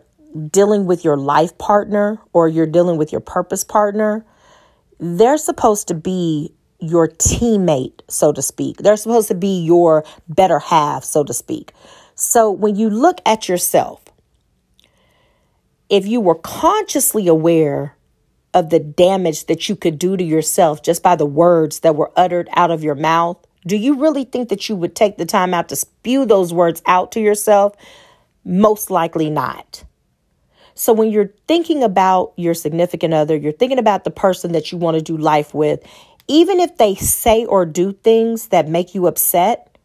[0.50, 4.26] dealing with your life partner or you're dealing with your purpose partner,
[5.02, 8.78] they're supposed to be your teammate, so to speak.
[8.78, 11.74] They're supposed to be your better half, so to speak.
[12.16, 14.04] So when you look at yourself,
[15.90, 17.96] if you were consciously aware
[18.54, 22.12] of the damage that you could do to yourself just by the words that were
[22.16, 25.54] uttered out of your mouth, do you really think that you would take the time
[25.54, 27.76] out to spew those words out to yourself?
[28.46, 29.84] Most likely not.
[30.82, 34.80] So when you're thinking about your significant other, you're thinking about the person that you
[34.80, 35.80] want to do life with,
[36.28, 39.78] even if they say or do things that make you upset,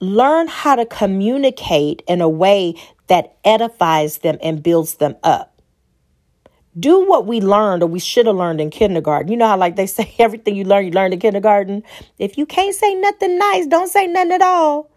[0.00, 2.76] learn how to communicate in a way
[3.08, 5.60] that edifies them and builds them up.
[6.80, 9.30] Do what we learned or we should have learned in kindergarten.
[9.30, 11.82] You know how, like, they say everything you learn, you learn in kindergarten?
[12.18, 14.90] If you can't say nothing nice, don't say nothing at all.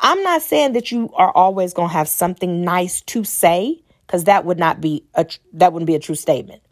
[0.00, 4.24] I'm not saying that you are always going to have something nice to say, because
[4.24, 6.62] that would not be a that wouldn't be a true statement.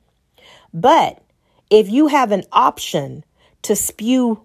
[0.72, 1.22] But
[1.70, 3.24] if you have an option
[3.62, 4.42] to spew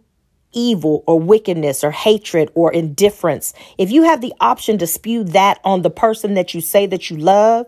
[0.52, 5.60] evil or wickedness or hatred or indifference, if you have the option to spew that
[5.64, 7.68] on the person that you say that you love,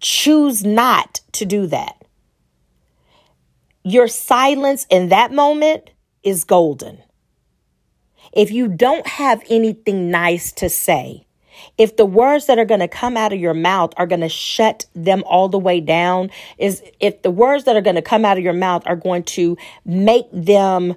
[0.00, 2.04] choose not to do that.
[3.84, 5.90] Your silence in that moment
[6.22, 6.98] is golden.
[8.32, 11.26] If you don't have anything nice to say,
[11.76, 14.28] if the words that are going to come out of your mouth are going to
[14.28, 18.24] shut them all the way down, is if the words that are going to come
[18.24, 20.94] out of your mouth are going to make them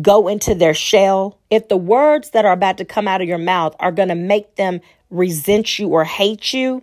[0.00, 3.38] go into their shell, if the words that are about to come out of your
[3.38, 6.82] mouth are going to make them resent you or hate you,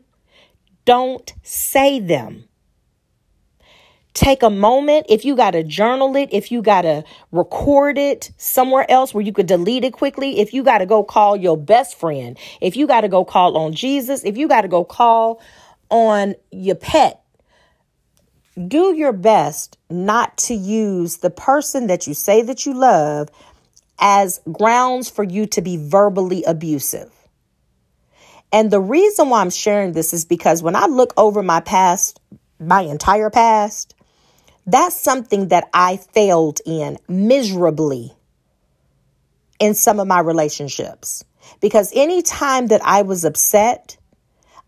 [0.85, 2.46] don't say them
[4.17, 5.05] take a moment.
[5.09, 9.23] If you got to journal it, if you got to record it somewhere else where
[9.23, 12.75] you could delete it quickly, if you got to go call your best friend, if
[12.75, 15.39] you got to go call on Jesus, if you got to go call
[15.91, 17.21] on your pet,
[18.67, 23.29] do your best not to use the person that you say that you love
[23.99, 27.11] as grounds for you to be verbally abusive.
[28.51, 32.19] And the reason why I'm sharing this is because when I look over my past,
[32.59, 33.93] my entire past,
[34.67, 38.13] that's something that I failed in miserably
[39.59, 41.23] in some of my relationships.
[41.61, 43.97] Because anytime that I was upset,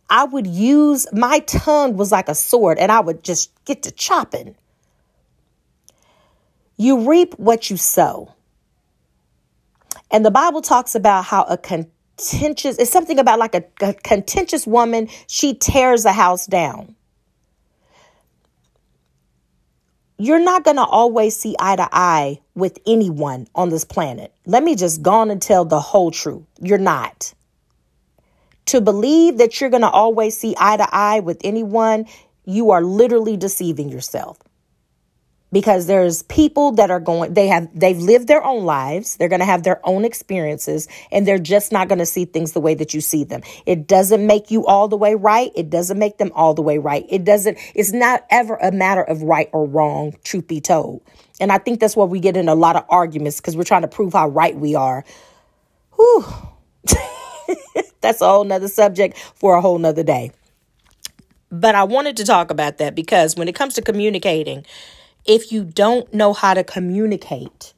[0.10, 3.92] I would use my tongue was like a sword and I would just get to
[3.92, 4.56] chopping.
[6.78, 8.34] You reap what you sow.
[10.10, 14.66] And the Bible talks about how a contentious, it's something about like a, a contentious
[14.66, 16.96] woman, she tears a house down.
[20.20, 24.34] You're not going to always see eye to eye with anyone on this planet.
[24.46, 26.44] Let me just go on and tell the whole truth.
[26.62, 27.34] You're not.
[28.66, 32.06] To believe that you're going to always see eye to eye with anyone,
[32.44, 34.38] you are literally deceiving yourself
[35.52, 39.18] because there's people that are going they have they've lived their own lives.
[39.18, 42.52] They're going to have their own experiences and they're just not going to see things
[42.52, 43.42] the way that you see them.
[43.66, 45.52] It doesn't make you all the way right.
[45.56, 47.06] It doesn't make them all the way right.
[47.10, 51.02] It doesn't it's not ever a matter of right or wrong truth be told.
[51.40, 53.84] And i think that's where we get in a lot of arguments because we're trying
[53.84, 55.04] to prove how right we are.
[55.96, 56.26] Whew.
[58.02, 60.32] that's a whole nother subject for a whole nother day.
[61.52, 64.66] But i wanted to talk about that because when it comes to communicating
[65.30, 67.76] if you don't know how to communicate,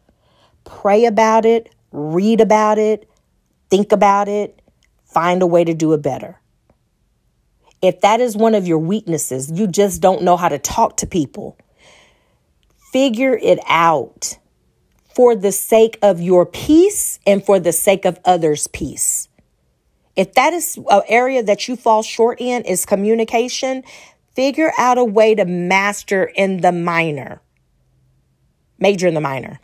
[0.63, 3.09] pray about it, read about it,
[3.69, 4.61] think about it,
[5.03, 6.39] find a way to do it better.
[7.81, 11.07] If that is one of your weaknesses, you just don't know how to talk to
[11.07, 11.57] people,
[12.93, 14.37] figure it out
[15.13, 19.27] for the sake of your peace and for the sake of others' peace.
[20.15, 23.83] If that is an area that you fall short in is communication,
[24.35, 27.41] Figure out a way to master in the minor,
[28.79, 29.59] major in the minor.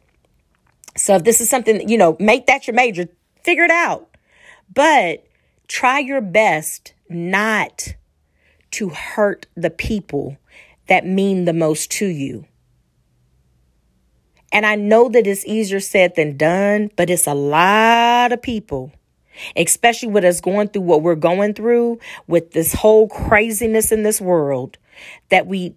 [0.96, 3.08] So if this is something, you know, make that your major,
[3.44, 4.10] figure it out.
[4.74, 5.26] But
[5.68, 7.96] try your best not
[8.72, 10.38] to hurt the people
[10.88, 12.46] that mean the most to you.
[14.52, 18.92] And I know that it's easier said than done, but it's a lot of people
[19.56, 24.22] especially with us going through what we're going through with this whole craziness in this
[24.22, 24.78] world,
[25.30, 25.76] that we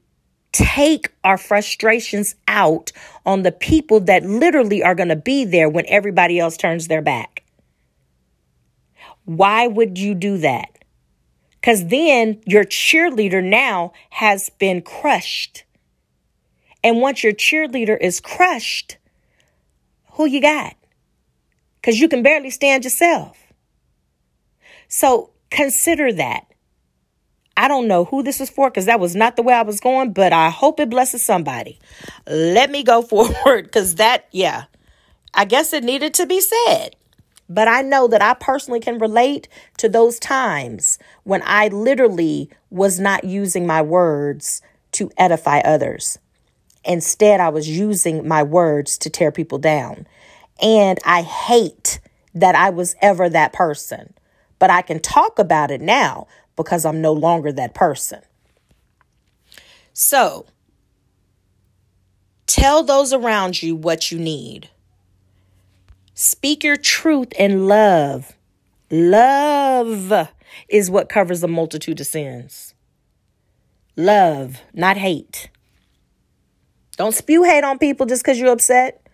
[0.52, 2.92] take our frustrations out
[3.24, 7.02] on the people that literally are going to be there when everybody else turns their
[7.02, 7.44] back.
[9.24, 10.78] Why would you do that?
[11.61, 15.64] Because then your cheerleader now has been crushed.
[16.82, 18.96] And once your cheerleader is crushed,
[20.12, 20.74] who you got?
[21.80, 23.39] Because you can barely stand yourself.
[24.91, 26.47] So consider that.
[27.57, 29.80] I don't know who this is for because that was not the way I was
[29.80, 31.78] going, but I hope it blesses somebody.
[32.26, 34.64] Let me go forward because that, yeah,
[35.32, 36.97] I guess it needed to be said.
[37.49, 43.01] But I know that I personally can relate to those times when I literally was
[43.01, 44.61] not using my words
[44.93, 46.18] to edify others.
[46.84, 50.07] Instead, I was using my words to tear people down.
[50.62, 52.01] And I hate
[52.34, 54.14] that I was ever that person
[54.61, 58.20] but I can talk about it now because I'm no longer that person.
[59.92, 60.46] So,
[62.46, 64.68] tell those around you what you need.
[66.14, 68.36] Speak your truth and love.
[68.90, 70.28] Love
[70.68, 72.74] is what covers a multitude of sins.
[73.96, 75.48] Love, not hate.
[76.96, 79.06] Don't spew hate on people just because you're upset.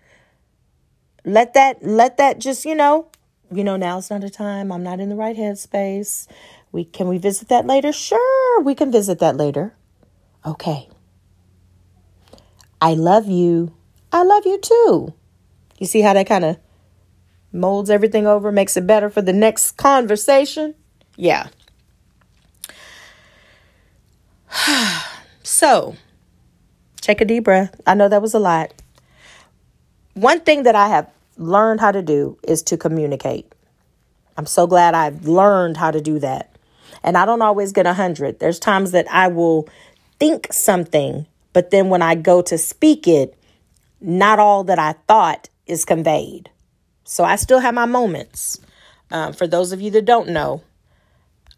[1.24, 3.08] Let that let that just, you know,
[3.52, 4.72] you know, now's not a time.
[4.72, 6.26] I'm not in the right headspace.
[6.72, 7.92] We can we visit that later?
[7.92, 9.74] Sure, we can visit that later.
[10.44, 10.88] Okay.
[12.80, 13.74] I love you.
[14.12, 15.14] I love you too.
[15.78, 16.58] You see how that kind of
[17.52, 20.74] molds everything over, makes it better for the next conversation?
[21.16, 21.48] Yeah.
[25.42, 25.96] so,
[27.00, 27.80] take a deep breath.
[27.86, 28.72] I know that was a lot.
[30.14, 33.52] One thing that I have learned how to do is to communicate.
[34.36, 36.56] I'm so glad I've learned how to do that.
[37.02, 38.38] And I don't always get a 100.
[38.38, 39.68] There's times that I will
[40.18, 43.38] think something, but then when I go to speak it,
[44.00, 46.50] not all that I thought is conveyed.
[47.04, 48.60] So I still have my moments.
[49.10, 50.62] Um, for those of you that don't know,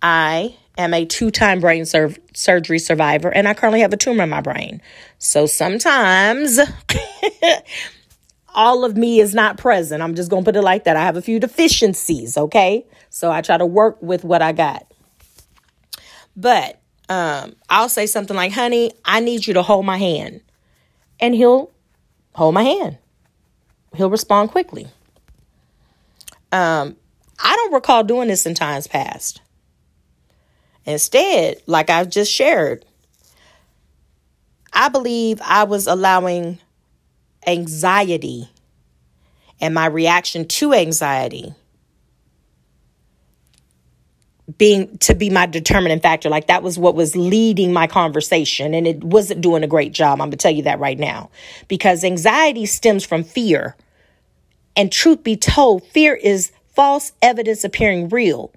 [0.02, 4.24] I am a two time brain sur- surgery survivor and I currently have a tumor
[4.24, 4.80] in my brain.
[5.18, 6.60] So sometimes
[8.54, 10.02] all of me is not present.
[10.02, 10.96] I'm just going to put it like that.
[10.96, 12.86] I have a few deficiencies, okay?
[13.10, 14.86] So I try to work with what I got.
[16.36, 20.40] But um, I'll say something like, honey, I need you to hold my hand.
[21.20, 21.70] And he'll
[22.34, 22.98] hold my hand.
[23.94, 24.86] He'll respond quickly.
[26.52, 26.96] Um,
[27.42, 29.40] I don't recall doing this in times past.
[30.84, 32.84] Instead, like I've just shared,
[34.72, 36.58] I believe I was allowing
[37.46, 38.48] anxiety
[39.60, 41.54] and my reaction to anxiety
[44.56, 46.30] being to be my determining factor.
[46.30, 50.20] Like that was what was leading my conversation and it wasn't doing a great job.
[50.20, 51.30] I'm to tell you that right now.
[51.68, 53.76] Because anxiety stems from fear.
[54.74, 58.52] And truth be told fear is false evidence appearing real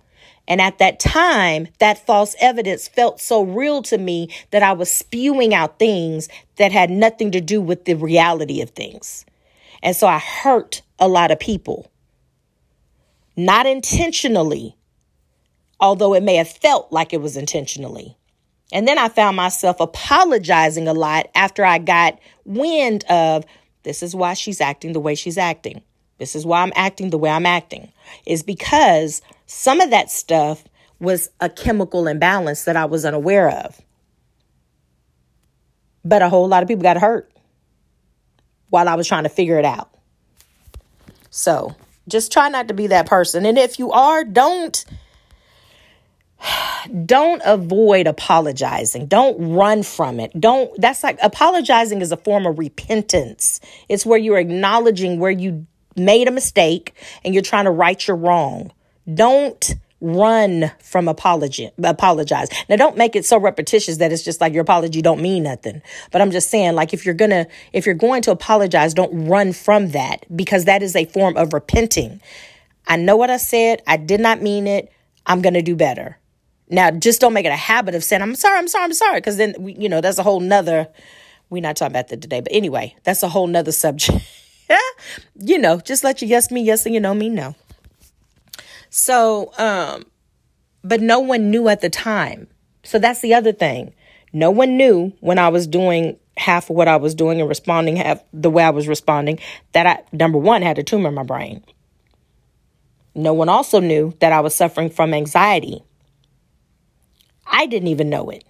[0.47, 4.91] and at that time, that false evidence felt so real to me that I was
[4.91, 6.27] spewing out things
[6.57, 9.25] that had nothing to do with the reality of things.
[9.83, 11.91] And so I hurt a lot of people.
[13.37, 14.75] Not intentionally,
[15.79, 18.17] although it may have felt like it was intentionally.
[18.73, 23.45] And then I found myself apologizing a lot after I got wind of
[23.83, 25.81] this is why she's acting the way she's acting.
[26.21, 27.91] This is why I'm acting the way I'm acting.
[28.27, 30.63] Is because some of that stuff
[30.99, 33.81] was a chemical imbalance that I was unaware of.
[36.05, 37.31] But a whole lot of people got hurt
[38.69, 39.89] while I was trying to figure it out.
[41.31, 41.75] So
[42.07, 43.43] just try not to be that person.
[43.47, 44.85] And if you are, don't
[47.05, 49.07] don't avoid apologizing.
[49.07, 50.39] Don't run from it.
[50.39, 53.59] Don't, that's like apologizing is a form of repentance.
[53.89, 55.65] It's where you're acknowledging where you
[55.95, 58.71] made a mistake and you're trying to right your wrong.
[59.13, 64.51] Don't run from apology apologize now don't make it so repetitious that it's just like
[64.51, 65.79] your apology don't mean nothing
[66.09, 69.53] but i'm just saying like if you're gonna if you're going to apologize don't run
[69.53, 72.19] from that because that is a form of repenting
[72.87, 74.91] i know what i said i did not mean it
[75.27, 76.17] i'm gonna do better
[76.71, 79.19] now, just don't make it a habit of saying, I'm sorry, I'm sorry, I'm sorry.
[79.19, 80.87] Because then, you know, that's a whole nother,
[81.49, 82.39] we're not talking about that today.
[82.39, 84.19] But anyway, that's a whole nother subject.
[85.35, 87.55] you know, just let you yes me yes and you know me no.
[88.89, 90.05] So, um,
[90.83, 92.47] but no one knew at the time.
[92.83, 93.93] So that's the other thing.
[94.33, 97.97] No one knew when I was doing half of what I was doing and responding
[97.97, 99.39] half the way I was responding
[99.73, 101.63] that I, number one, had a tumor in my brain.
[103.13, 105.83] No one also knew that I was suffering from anxiety
[107.51, 108.43] I didn't even know it.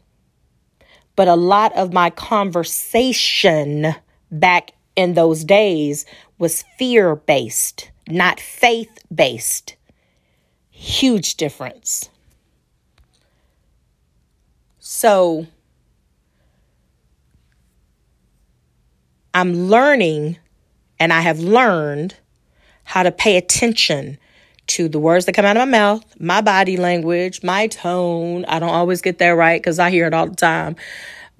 [1.15, 3.95] But a lot of my conversation
[4.31, 6.05] back in those days
[6.37, 9.75] was fear based, not faith based.
[10.69, 12.09] Huge difference.
[14.79, 15.45] So
[19.33, 20.37] I'm learning
[20.99, 22.15] and I have learned
[22.83, 24.17] how to pay attention
[24.67, 28.45] to the words that come out of my mouth, my body language, my tone.
[28.45, 30.75] I don't always get that right because I hear it all the time.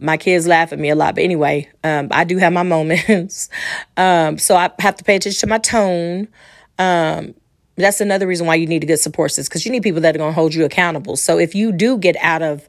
[0.02, 3.50] My kids laugh at me a lot, but anyway, um, I do have my moments.
[3.98, 6.28] um, so I have to pay attention to my tone.
[6.80, 7.36] Um,
[7.78, 10.16] that's another reason why you need a good support system because you need people that
[10.16, 11.16] are going to hold you accountable.
[11.16, 12.68] So if you do get out of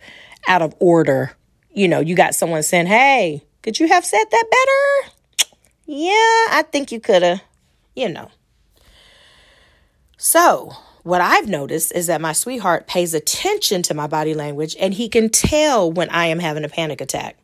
[0.48, 1.32] out of order,
[1.72, 5.12] you know, you got someone saying, "Hey, could you have said that better?"
[5.86, 6.12] Yeah,
[6.50, 7.42] I think you could have.
[7.94, 8.30] You know.
[10.16, 10.72] So,
[11.02, 15.08] what I've noticed is that my sweetheart pays attention to my body language and he
[15.08, 17.36] can tell when I am having a panic attack.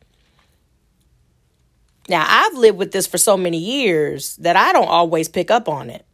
[2.07, 5.69] Now, I've lived with this for so many years that I don't always pick up
[5.69, 6.05] on it.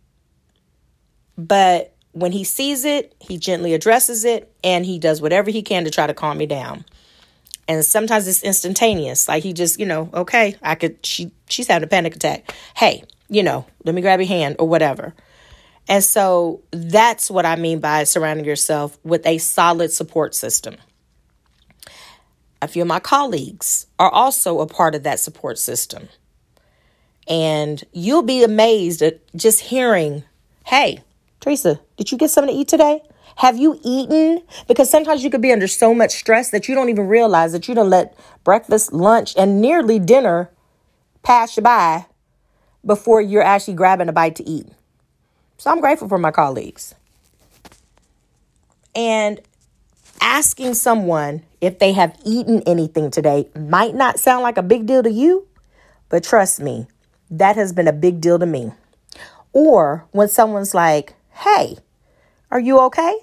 [1.37, 5.85] But when he sees it, he gently addresses it and he does whatever he can
[5.85, 6.83] to try to calm me down.
[7.67, 9.27] And sometimes it's instantaneous.
[9.27, 12.53] Like he just, you know, okay, I could she she's having a panic attack.
[12.75, 15.13] Hey, you know, let me grab your hand or whatever.
[15.87, 20.77] And so that's what I mean by surrounding yourself with a solid support system.
[22.61, 26.09] A few of my colleagues are also a part of that support system.
[27.27, 30.23] And you'll be amazed at just hearing,
[30.65, 31.03] hey,
[31.39, 33.01] Teresa, did you get something to eat today?
[33.37, 34.41] Have you eaten?
[34.67, 37.67] Because sometimes you could be under so much stress that you don't even realize that
[37.67, 40.49] you don't let breakfast, lunch, and nearly dinner
[41.21, 42.05] pass you by
[42.85, 44.67] before you're actually grabbing a bite to eat.
[45.57, 46.95] So I'm grateful for my colleagues.
[48.95, 49.41] And
[50.21, 55.03] asking someone if they have eaten anything today might not sound like a big deal
[55.03, 55.47] to you,
[56.09, 56.87] but trust me,
[57.29, 58.71] that has been a big deal to me.
[59.53, 61.77] Or when someone's like, hey,
[62.51, 63.19] are you okay?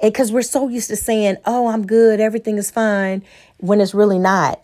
[0.00, 3.22] Because we're so used to saying, oh, I'm good, everything is fine,
[3.58, 4.60] when it's really not.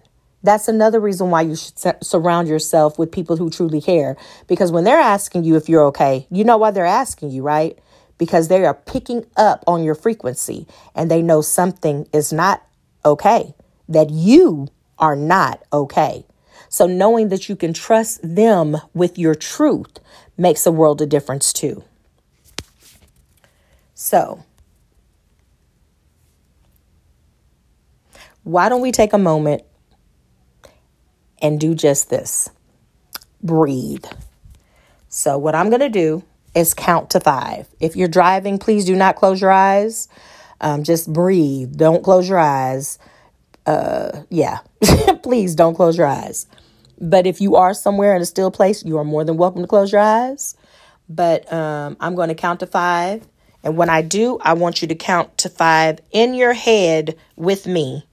[0.47, 1.75] That's another reason why you should
[2.05, 4.17] surround yourself with people who truly care.
[4.47, 7.77] Because when they're asking you if you're okay, you know why they're asking you, right?
[8.17, 12.65] Because they are picking up on your frequency and they know something is not
[13.05, 13.55] okay,
[13.89, 14.69] that you
[15.01, 16.25] are not okay.
[16.69, 19.99] So knowing that you can trust them with your truth
[20.39, 21.83] makes a world of difference too.
[23.95, 24.45] So,
[28.45, 29.65] why don't we take a moment
[31.41, 32.51] and do just this
[33.43, 34.07] breathe.
[35.09, 36.25] So, what I'm going to do
[36.55, 37.69] is count to five.
[37.81, 40.09] If you're driving, please do not close your eyes.
[40.61, 41.77] Um, just breathe.
[41.77, 42.99] Don't close your eyes.
[43.67, 44.59] Uh, yeah,
[45.23, 46.47] please don't close your eyes.
[46.99, 49.69] But if you are somewhere in a still place, you are more than welcome to
[49.69, 50.57] close your eyes.
[51.09, 53.27] But um, I'm going to count to five.
[53.63, 57.67] And when I do, I want you to count to five in your head with
[57.67, 58.07] me.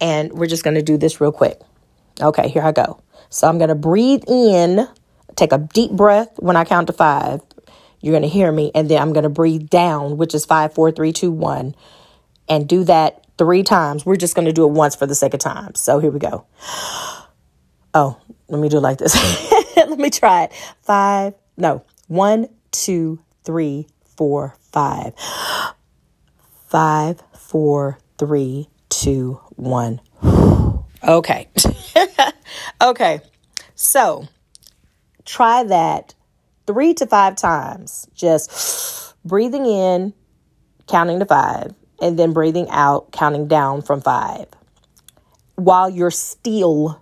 [0.00, 1.60] And we're just going to do this real quick.
[2.20, 3.00] Okay, here I go.
[3.30, 4.86] So I'm going to breathe in
[5.36, 7.40] take a deep breath when I count to five.
[8.00, 10.74] You're going to hear me, and then I'm going to breathe down, which is five,
[10.74, 11.74] four, three, two, one,
[12.48, 14.04] and do that three times.
[14.04, 15.74] We're just going to do it once for the sake of time.
[15.74, 16.46] So here we go.
[17.96, 19.14] Oh, let me do it like this.
[19.76, 20.52] let me try it.
[20.82, 23.86] Five, no, one, two, three,
[24.16, 25.14] four, five.
[26.66, 30.00] Five, four, three, two, one.
[31.06, 31.48] Okay.
[32.82, 33.20] okay.
[33.74, 34.28] So
[35.24, 36.14] try that
[36.66, 38.08] three to five times.
[38.14, 40.14] Just breathing in,
[40.86, 44.46] counting to five, and then breathing out, counting down from five.
[45.56, 47.00] While you're still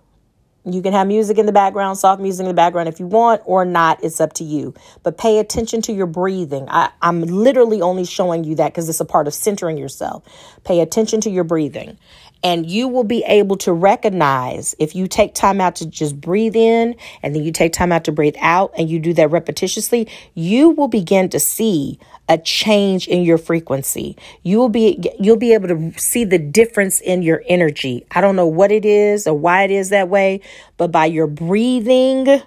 [0.65, 3.41] you can have music in the background, soft music in the background if you want
[3.45, 4.01] or not.
[4.01, 4.73] It's up to you.
[5.03, 6.67] But pay attention to your breathing.
[6.69, 10.23] I, am literally only showing you that because it's a part of centering yourself.
[10.63, 11.97] Pay attention to your breathing.
[12.43, 16.55] And you will be able to recognize if you take time out to just breathe
[16.55, 20.09] in and then you take time out to breathe out and you do that repetitiously,
[20.33, 24.17] you will begin to see a change in your frequency.
[24.43, 28.05] You will be you'll be able to see the difference in your energy.
[28.11, 30.41] I don't know what it is or why it is that way,
[30.77, 32.41] but by your breathing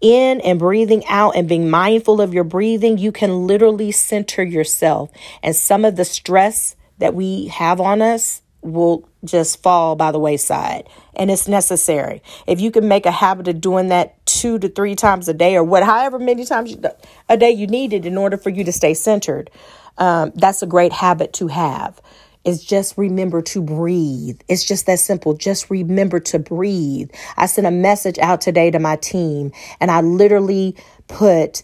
[0.00, 5.10] in and breathing out and being mindful of your breathing, you can literally center yourself.
[5.42, 10.18] And some of the stress that we have on us will just fall by the
[10.18, 10.88] wayside.
[11.14, 12.22] And it's necessary.
[12.46, 15.56] If you can make a habit of doing that two to three times a day
[15.56, 16.82] or what however many times you,
[17.28, 19.50] a day you need it in order for you to stay centered
[19.98, 22.00] um, that's a great habit to have.
[22.44, 24.40] Is just remember to breathe.
[24.48, 25.34] It's just that simple.
[25.34, 27.10] Just remember to breathe.
[27.36, 31.62] I sent a message out today to my team and i literally put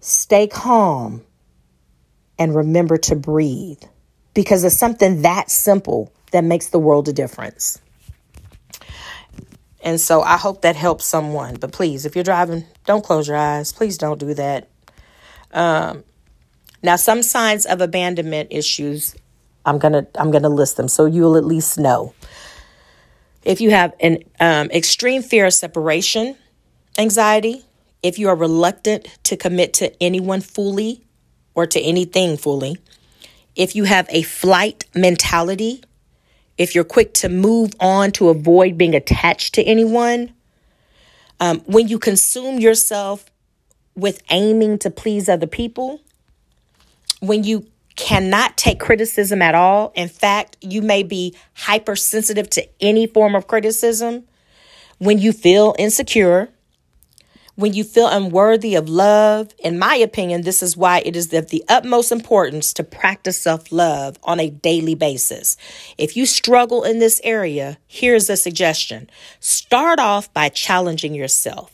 [0.00, 1.22] stay calm
[2.38, 3.82] and remember to breathe.
[4.34, 7.80] Because it's something that simple that makes the world a difference.
[9.84, 11.54] And so I hope that helps someone.
[11.54, 13.72] But please, if you're driving, don't close your eyes.
[13.72, 14.68] Please don't do that.
[15.52, 16.02] Um,
[16.82, 19.14] now, some signs of abandonment issues,
[19.64, 22.14] I'm gonna I'm gonna list them so you'll at least know.
[23.44, 26.36] If you have an um, extreme fear of separation,
[26.98, 27.64] anxiety,
[28.02, 31.04] if you are reluctant to commit to anyone fully
[31.54, 32.76] or to anything fully,
[33.54, 35.84] if you have a flight mentality,
[36.58, 40.32] if you're quick to move on to avoid being attached to anyone,
[41.40, 43.26] um, when you consume yourself
[43.96, 46.00] with aiming to please other people,
[47.20, 53.06] when you cannot take criticism at all, in fact, you may be hypersensitive to any
[53.06, 54.24] form of criticism,
[54.98, 56.48] when you feel insecure,
[57.56, 61.50] when you feel unworthy of love, in my opinion, this is why it is of
[61.50, 65.56] the utmost importance to practice self love on a daily basis.
[65.96, 69.08] If you struggle in this area, here's a suggestion
[69.40, 71.70] start off by challenging yourself.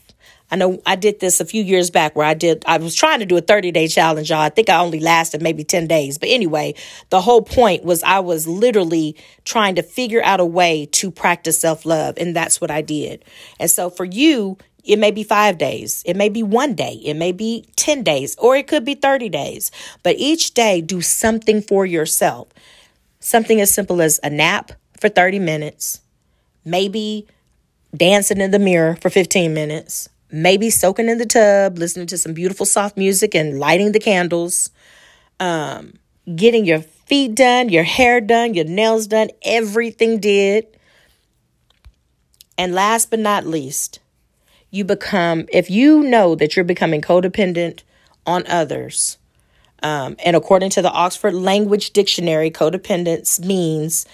[0.51, 3.19] I know I did this a few years back where I did, I was trying
[3.21, 4.39] to do a 30 day challenge, y'all.
[4.39, 6.17] I think I only lasted maybe 10 days.
[6.17, 6.75] But anyway,
[7.09, 9.15] the whole point was I was literally
[9.45, 12.15] trying to figure out a way to practice self love.
[12.17, 13.23] And that's what I did.
[13.59, 16.03] And so for you, it may be five days.
[16.05, 16.93] It may be one day.
[17.03, 19.71] It may be 10 days, or it could be 30 days.
[20.03, 22.47] But each day, do something for yourself.
[23.19, 26.01] Something as simple as a nap for 30 minutes,
[26.65, 27.27] maybe
[27.95, 32.33] dancing in the mirror for 15 minutes, maybe soaking in the tub, listening to some
[32.33, 34.69] beautiful soft music and lighting the candles,
[35.39, 35.93] um,
[36.35, 40.65] getting your feet done, your hair done, your nails done, everything did.
[42.57, 43.99] And last but not least,
[44.71, 47.83] you become, if you know that you're becoming codependent
[48.25, 49.17] on others,
[49.83, 54.05] um, and according to the Oxford Language Dictionary, codependence means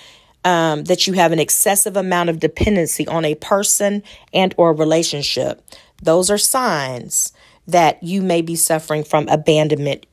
[0.43, 4.01] um, that you have an excessive amount of dependency on a person
[4.33, 5.61] and or relationship.
[6.01, 7.33] Those are signs
[7.67, 10.05] that you may be suffering from abandonment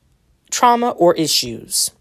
[0.51, 1.91] trauma or issues.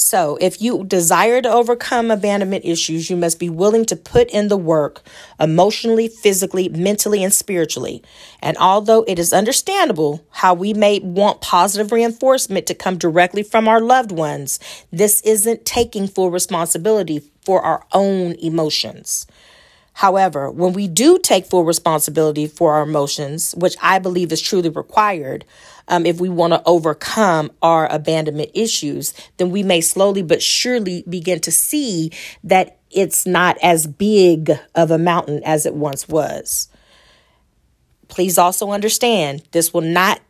[0.00, 4.46] So, if you desire to overcome abandonment issues, you must be willing to put in
[4.46, 5.02] the work
[5.40, 8.04] emotionally, physically, mentally, and spiritually.
[8.40, 13.66] And although it is understandable how we may want positive reinforcement to come directly from
[13.66, 14.60] our loved ones,
[14.92, 19.26] this isn't taking full responsibility for our own emotions.
[19.94, 24.68] However, when we do take full responsibility for our emotions, which I believe is truly
[24.68, 25.44] required,
[25.88, 31.04] um, if we want to overcome our abandonment issues, then we may slowly but surely
[31.08, 32.12] begin to see
[32.44, 36.68] that it's not as big of a mountain as it once was.
[38.08, 40.20] Please also understand this will not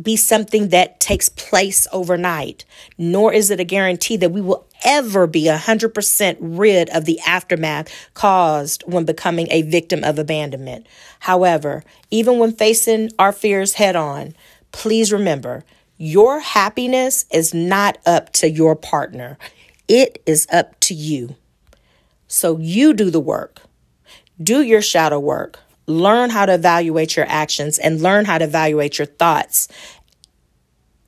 [0.00, 2.64] be something that takes place overnight,
[2.96, 7.92] nor is it a guarantee that we will ever be 100% rid of the aftermath
[8.14, 10.86] caused when becoming a victim of abandonment.
[11.20, 14.34] However, even when facing our fears head on,
[14.72, 15.64] please remember
[15.96, 19.36] your happiness is not up to your partner,
[19.88, 21.34] it is up to you.
[22.28, 23.62] So you do the work,
[24.40, 28.98] do your shadow work, learn how to evaluate your actions, and learn how to evaluate
[28.98, 29.66] your thoughts.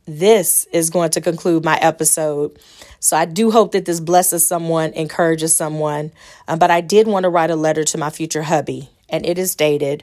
[0.07, 2.59] This is going to conclude my episode.
[2.99, 6.11] So I do hope that this blesses someone, encourages someone.
[6.49, 9.39] Um, but I did want to write a letter to my future hubby, and it
[9.39, 10.03] is dated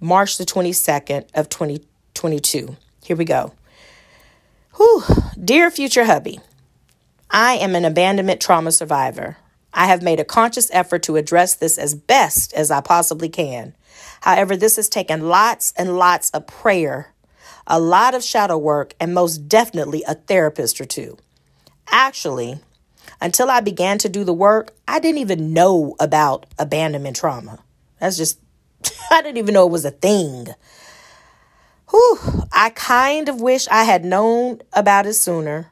[0.00, 2.76] March the 22nd of 2022.
[3.08, 3.54] Here we go.
[4.76, 5.02] Whew.
[5.42, 6.40] Dear future hubby,
[7.30, 9.38] I am an abandonment trauma survivor.
[9.72, 13.74] I have made a conscious effort to address this as best as I possibly can.
[14.20, 17.14] However, this has taken lots and lots of prayer,
[17.66, 21.16] a lot of shadow work, and most definitely a therapist or two.
[21.90, 22.58] Actually,
[23.22, 27.60] until I began to do the work, I didn't even know about abandonment trauma.
[28.00, 28.38] That's just,
[29.10, 30.48] I didn't even know it was a thing.
[31.90, 32.18] Whew,
[32.52, 35.70] I kind of wish I had known about it sooner,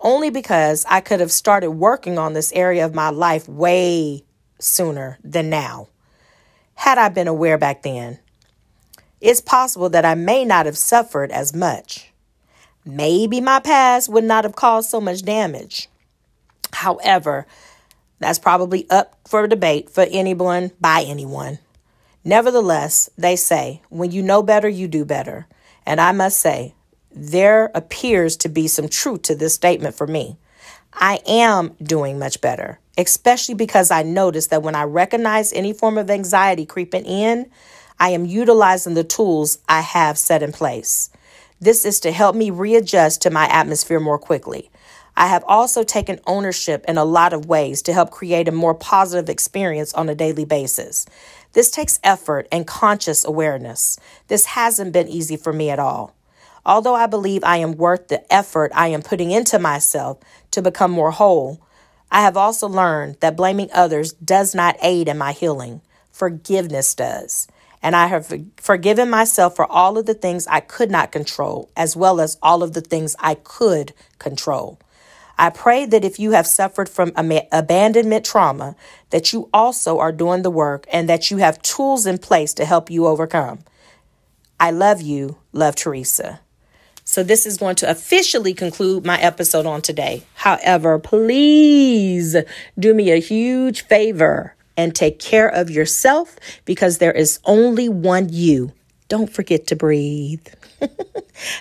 [0.00, 4.24] only because I could have started working on this area of my life way
[4.58, 5.88] sooner than now,
[6.74, 8.18] had I been aware back then.
[9.20, 12.12] It's possible that I may not have suffered as much.
[12.84, 15.88] Maybe my past would not have caused so much damage.
[16.72, 17.46] However,
[18.18, 21.58] that's probably up for debate for anyone by anyone.
[22.24, 25.46] Nevertheless, they say, when you know better, you do better.
[25.86, 26.74] And I must say,
[27.10, 30.36] there appears to be some truth to this statement for me.
[30.92, 35.98] I am doing much better, especially because I notice that when I recognize any form
[35.98, 37.50] of anxiety creeping in,
[37.98, 41.10] I am utilizing the tools I have set in place.
[41.60, 44.70] This is to help me readjust to my atmosphere more quickly.
[45.16, 48.74] I have also taken ownership in a lot of ways to help create a more
[48.74, 51.04] positive experience on a daily basis.
[51.52, 53.98] This takes effort and conscious awareness.
[54.28, 56.14] This hasn't been easy for me at all.
[56.64, 60.18] Although I believe I am worth the effort I am putting into myself
[60.52, 61.60] to become more whole,
[62.10, 65.80] I have also learned that blaming others does not aid in my healing.
[66.10, 67.48] Forgiveness does.
[67.82, 71.96] And I have forgiven myself for all of the things I could not control, as
[71.96, 74.78] well as all of the things I could control.
[75.38, 78.76] I pray that if you have suffered from abandonment trauma,
[79.10, 82.64] that you also are doing the work and that you have tools in place to
[82.64, 83.60] help you overcome.
[84.58, 85.38] I love you.
[85.52, 86.40] Love Teresa.
[87.04, 90.22] So, this is going to officially conclude my episode on today.
[90.34, 92.36] However, please
[92.78, 98.28] do me a huge favor and take care of yourself because there is only one
[98.30, 98.72] you.
[99.08, 100.46] Don't forget to breathe.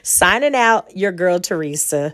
[0.04, 2.14] Signing out, your girl Teresa.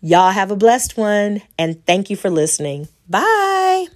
[0.00, 2.88] Y'all have a blessed one and thank you for listening.
[3.08, 3.86] Bye.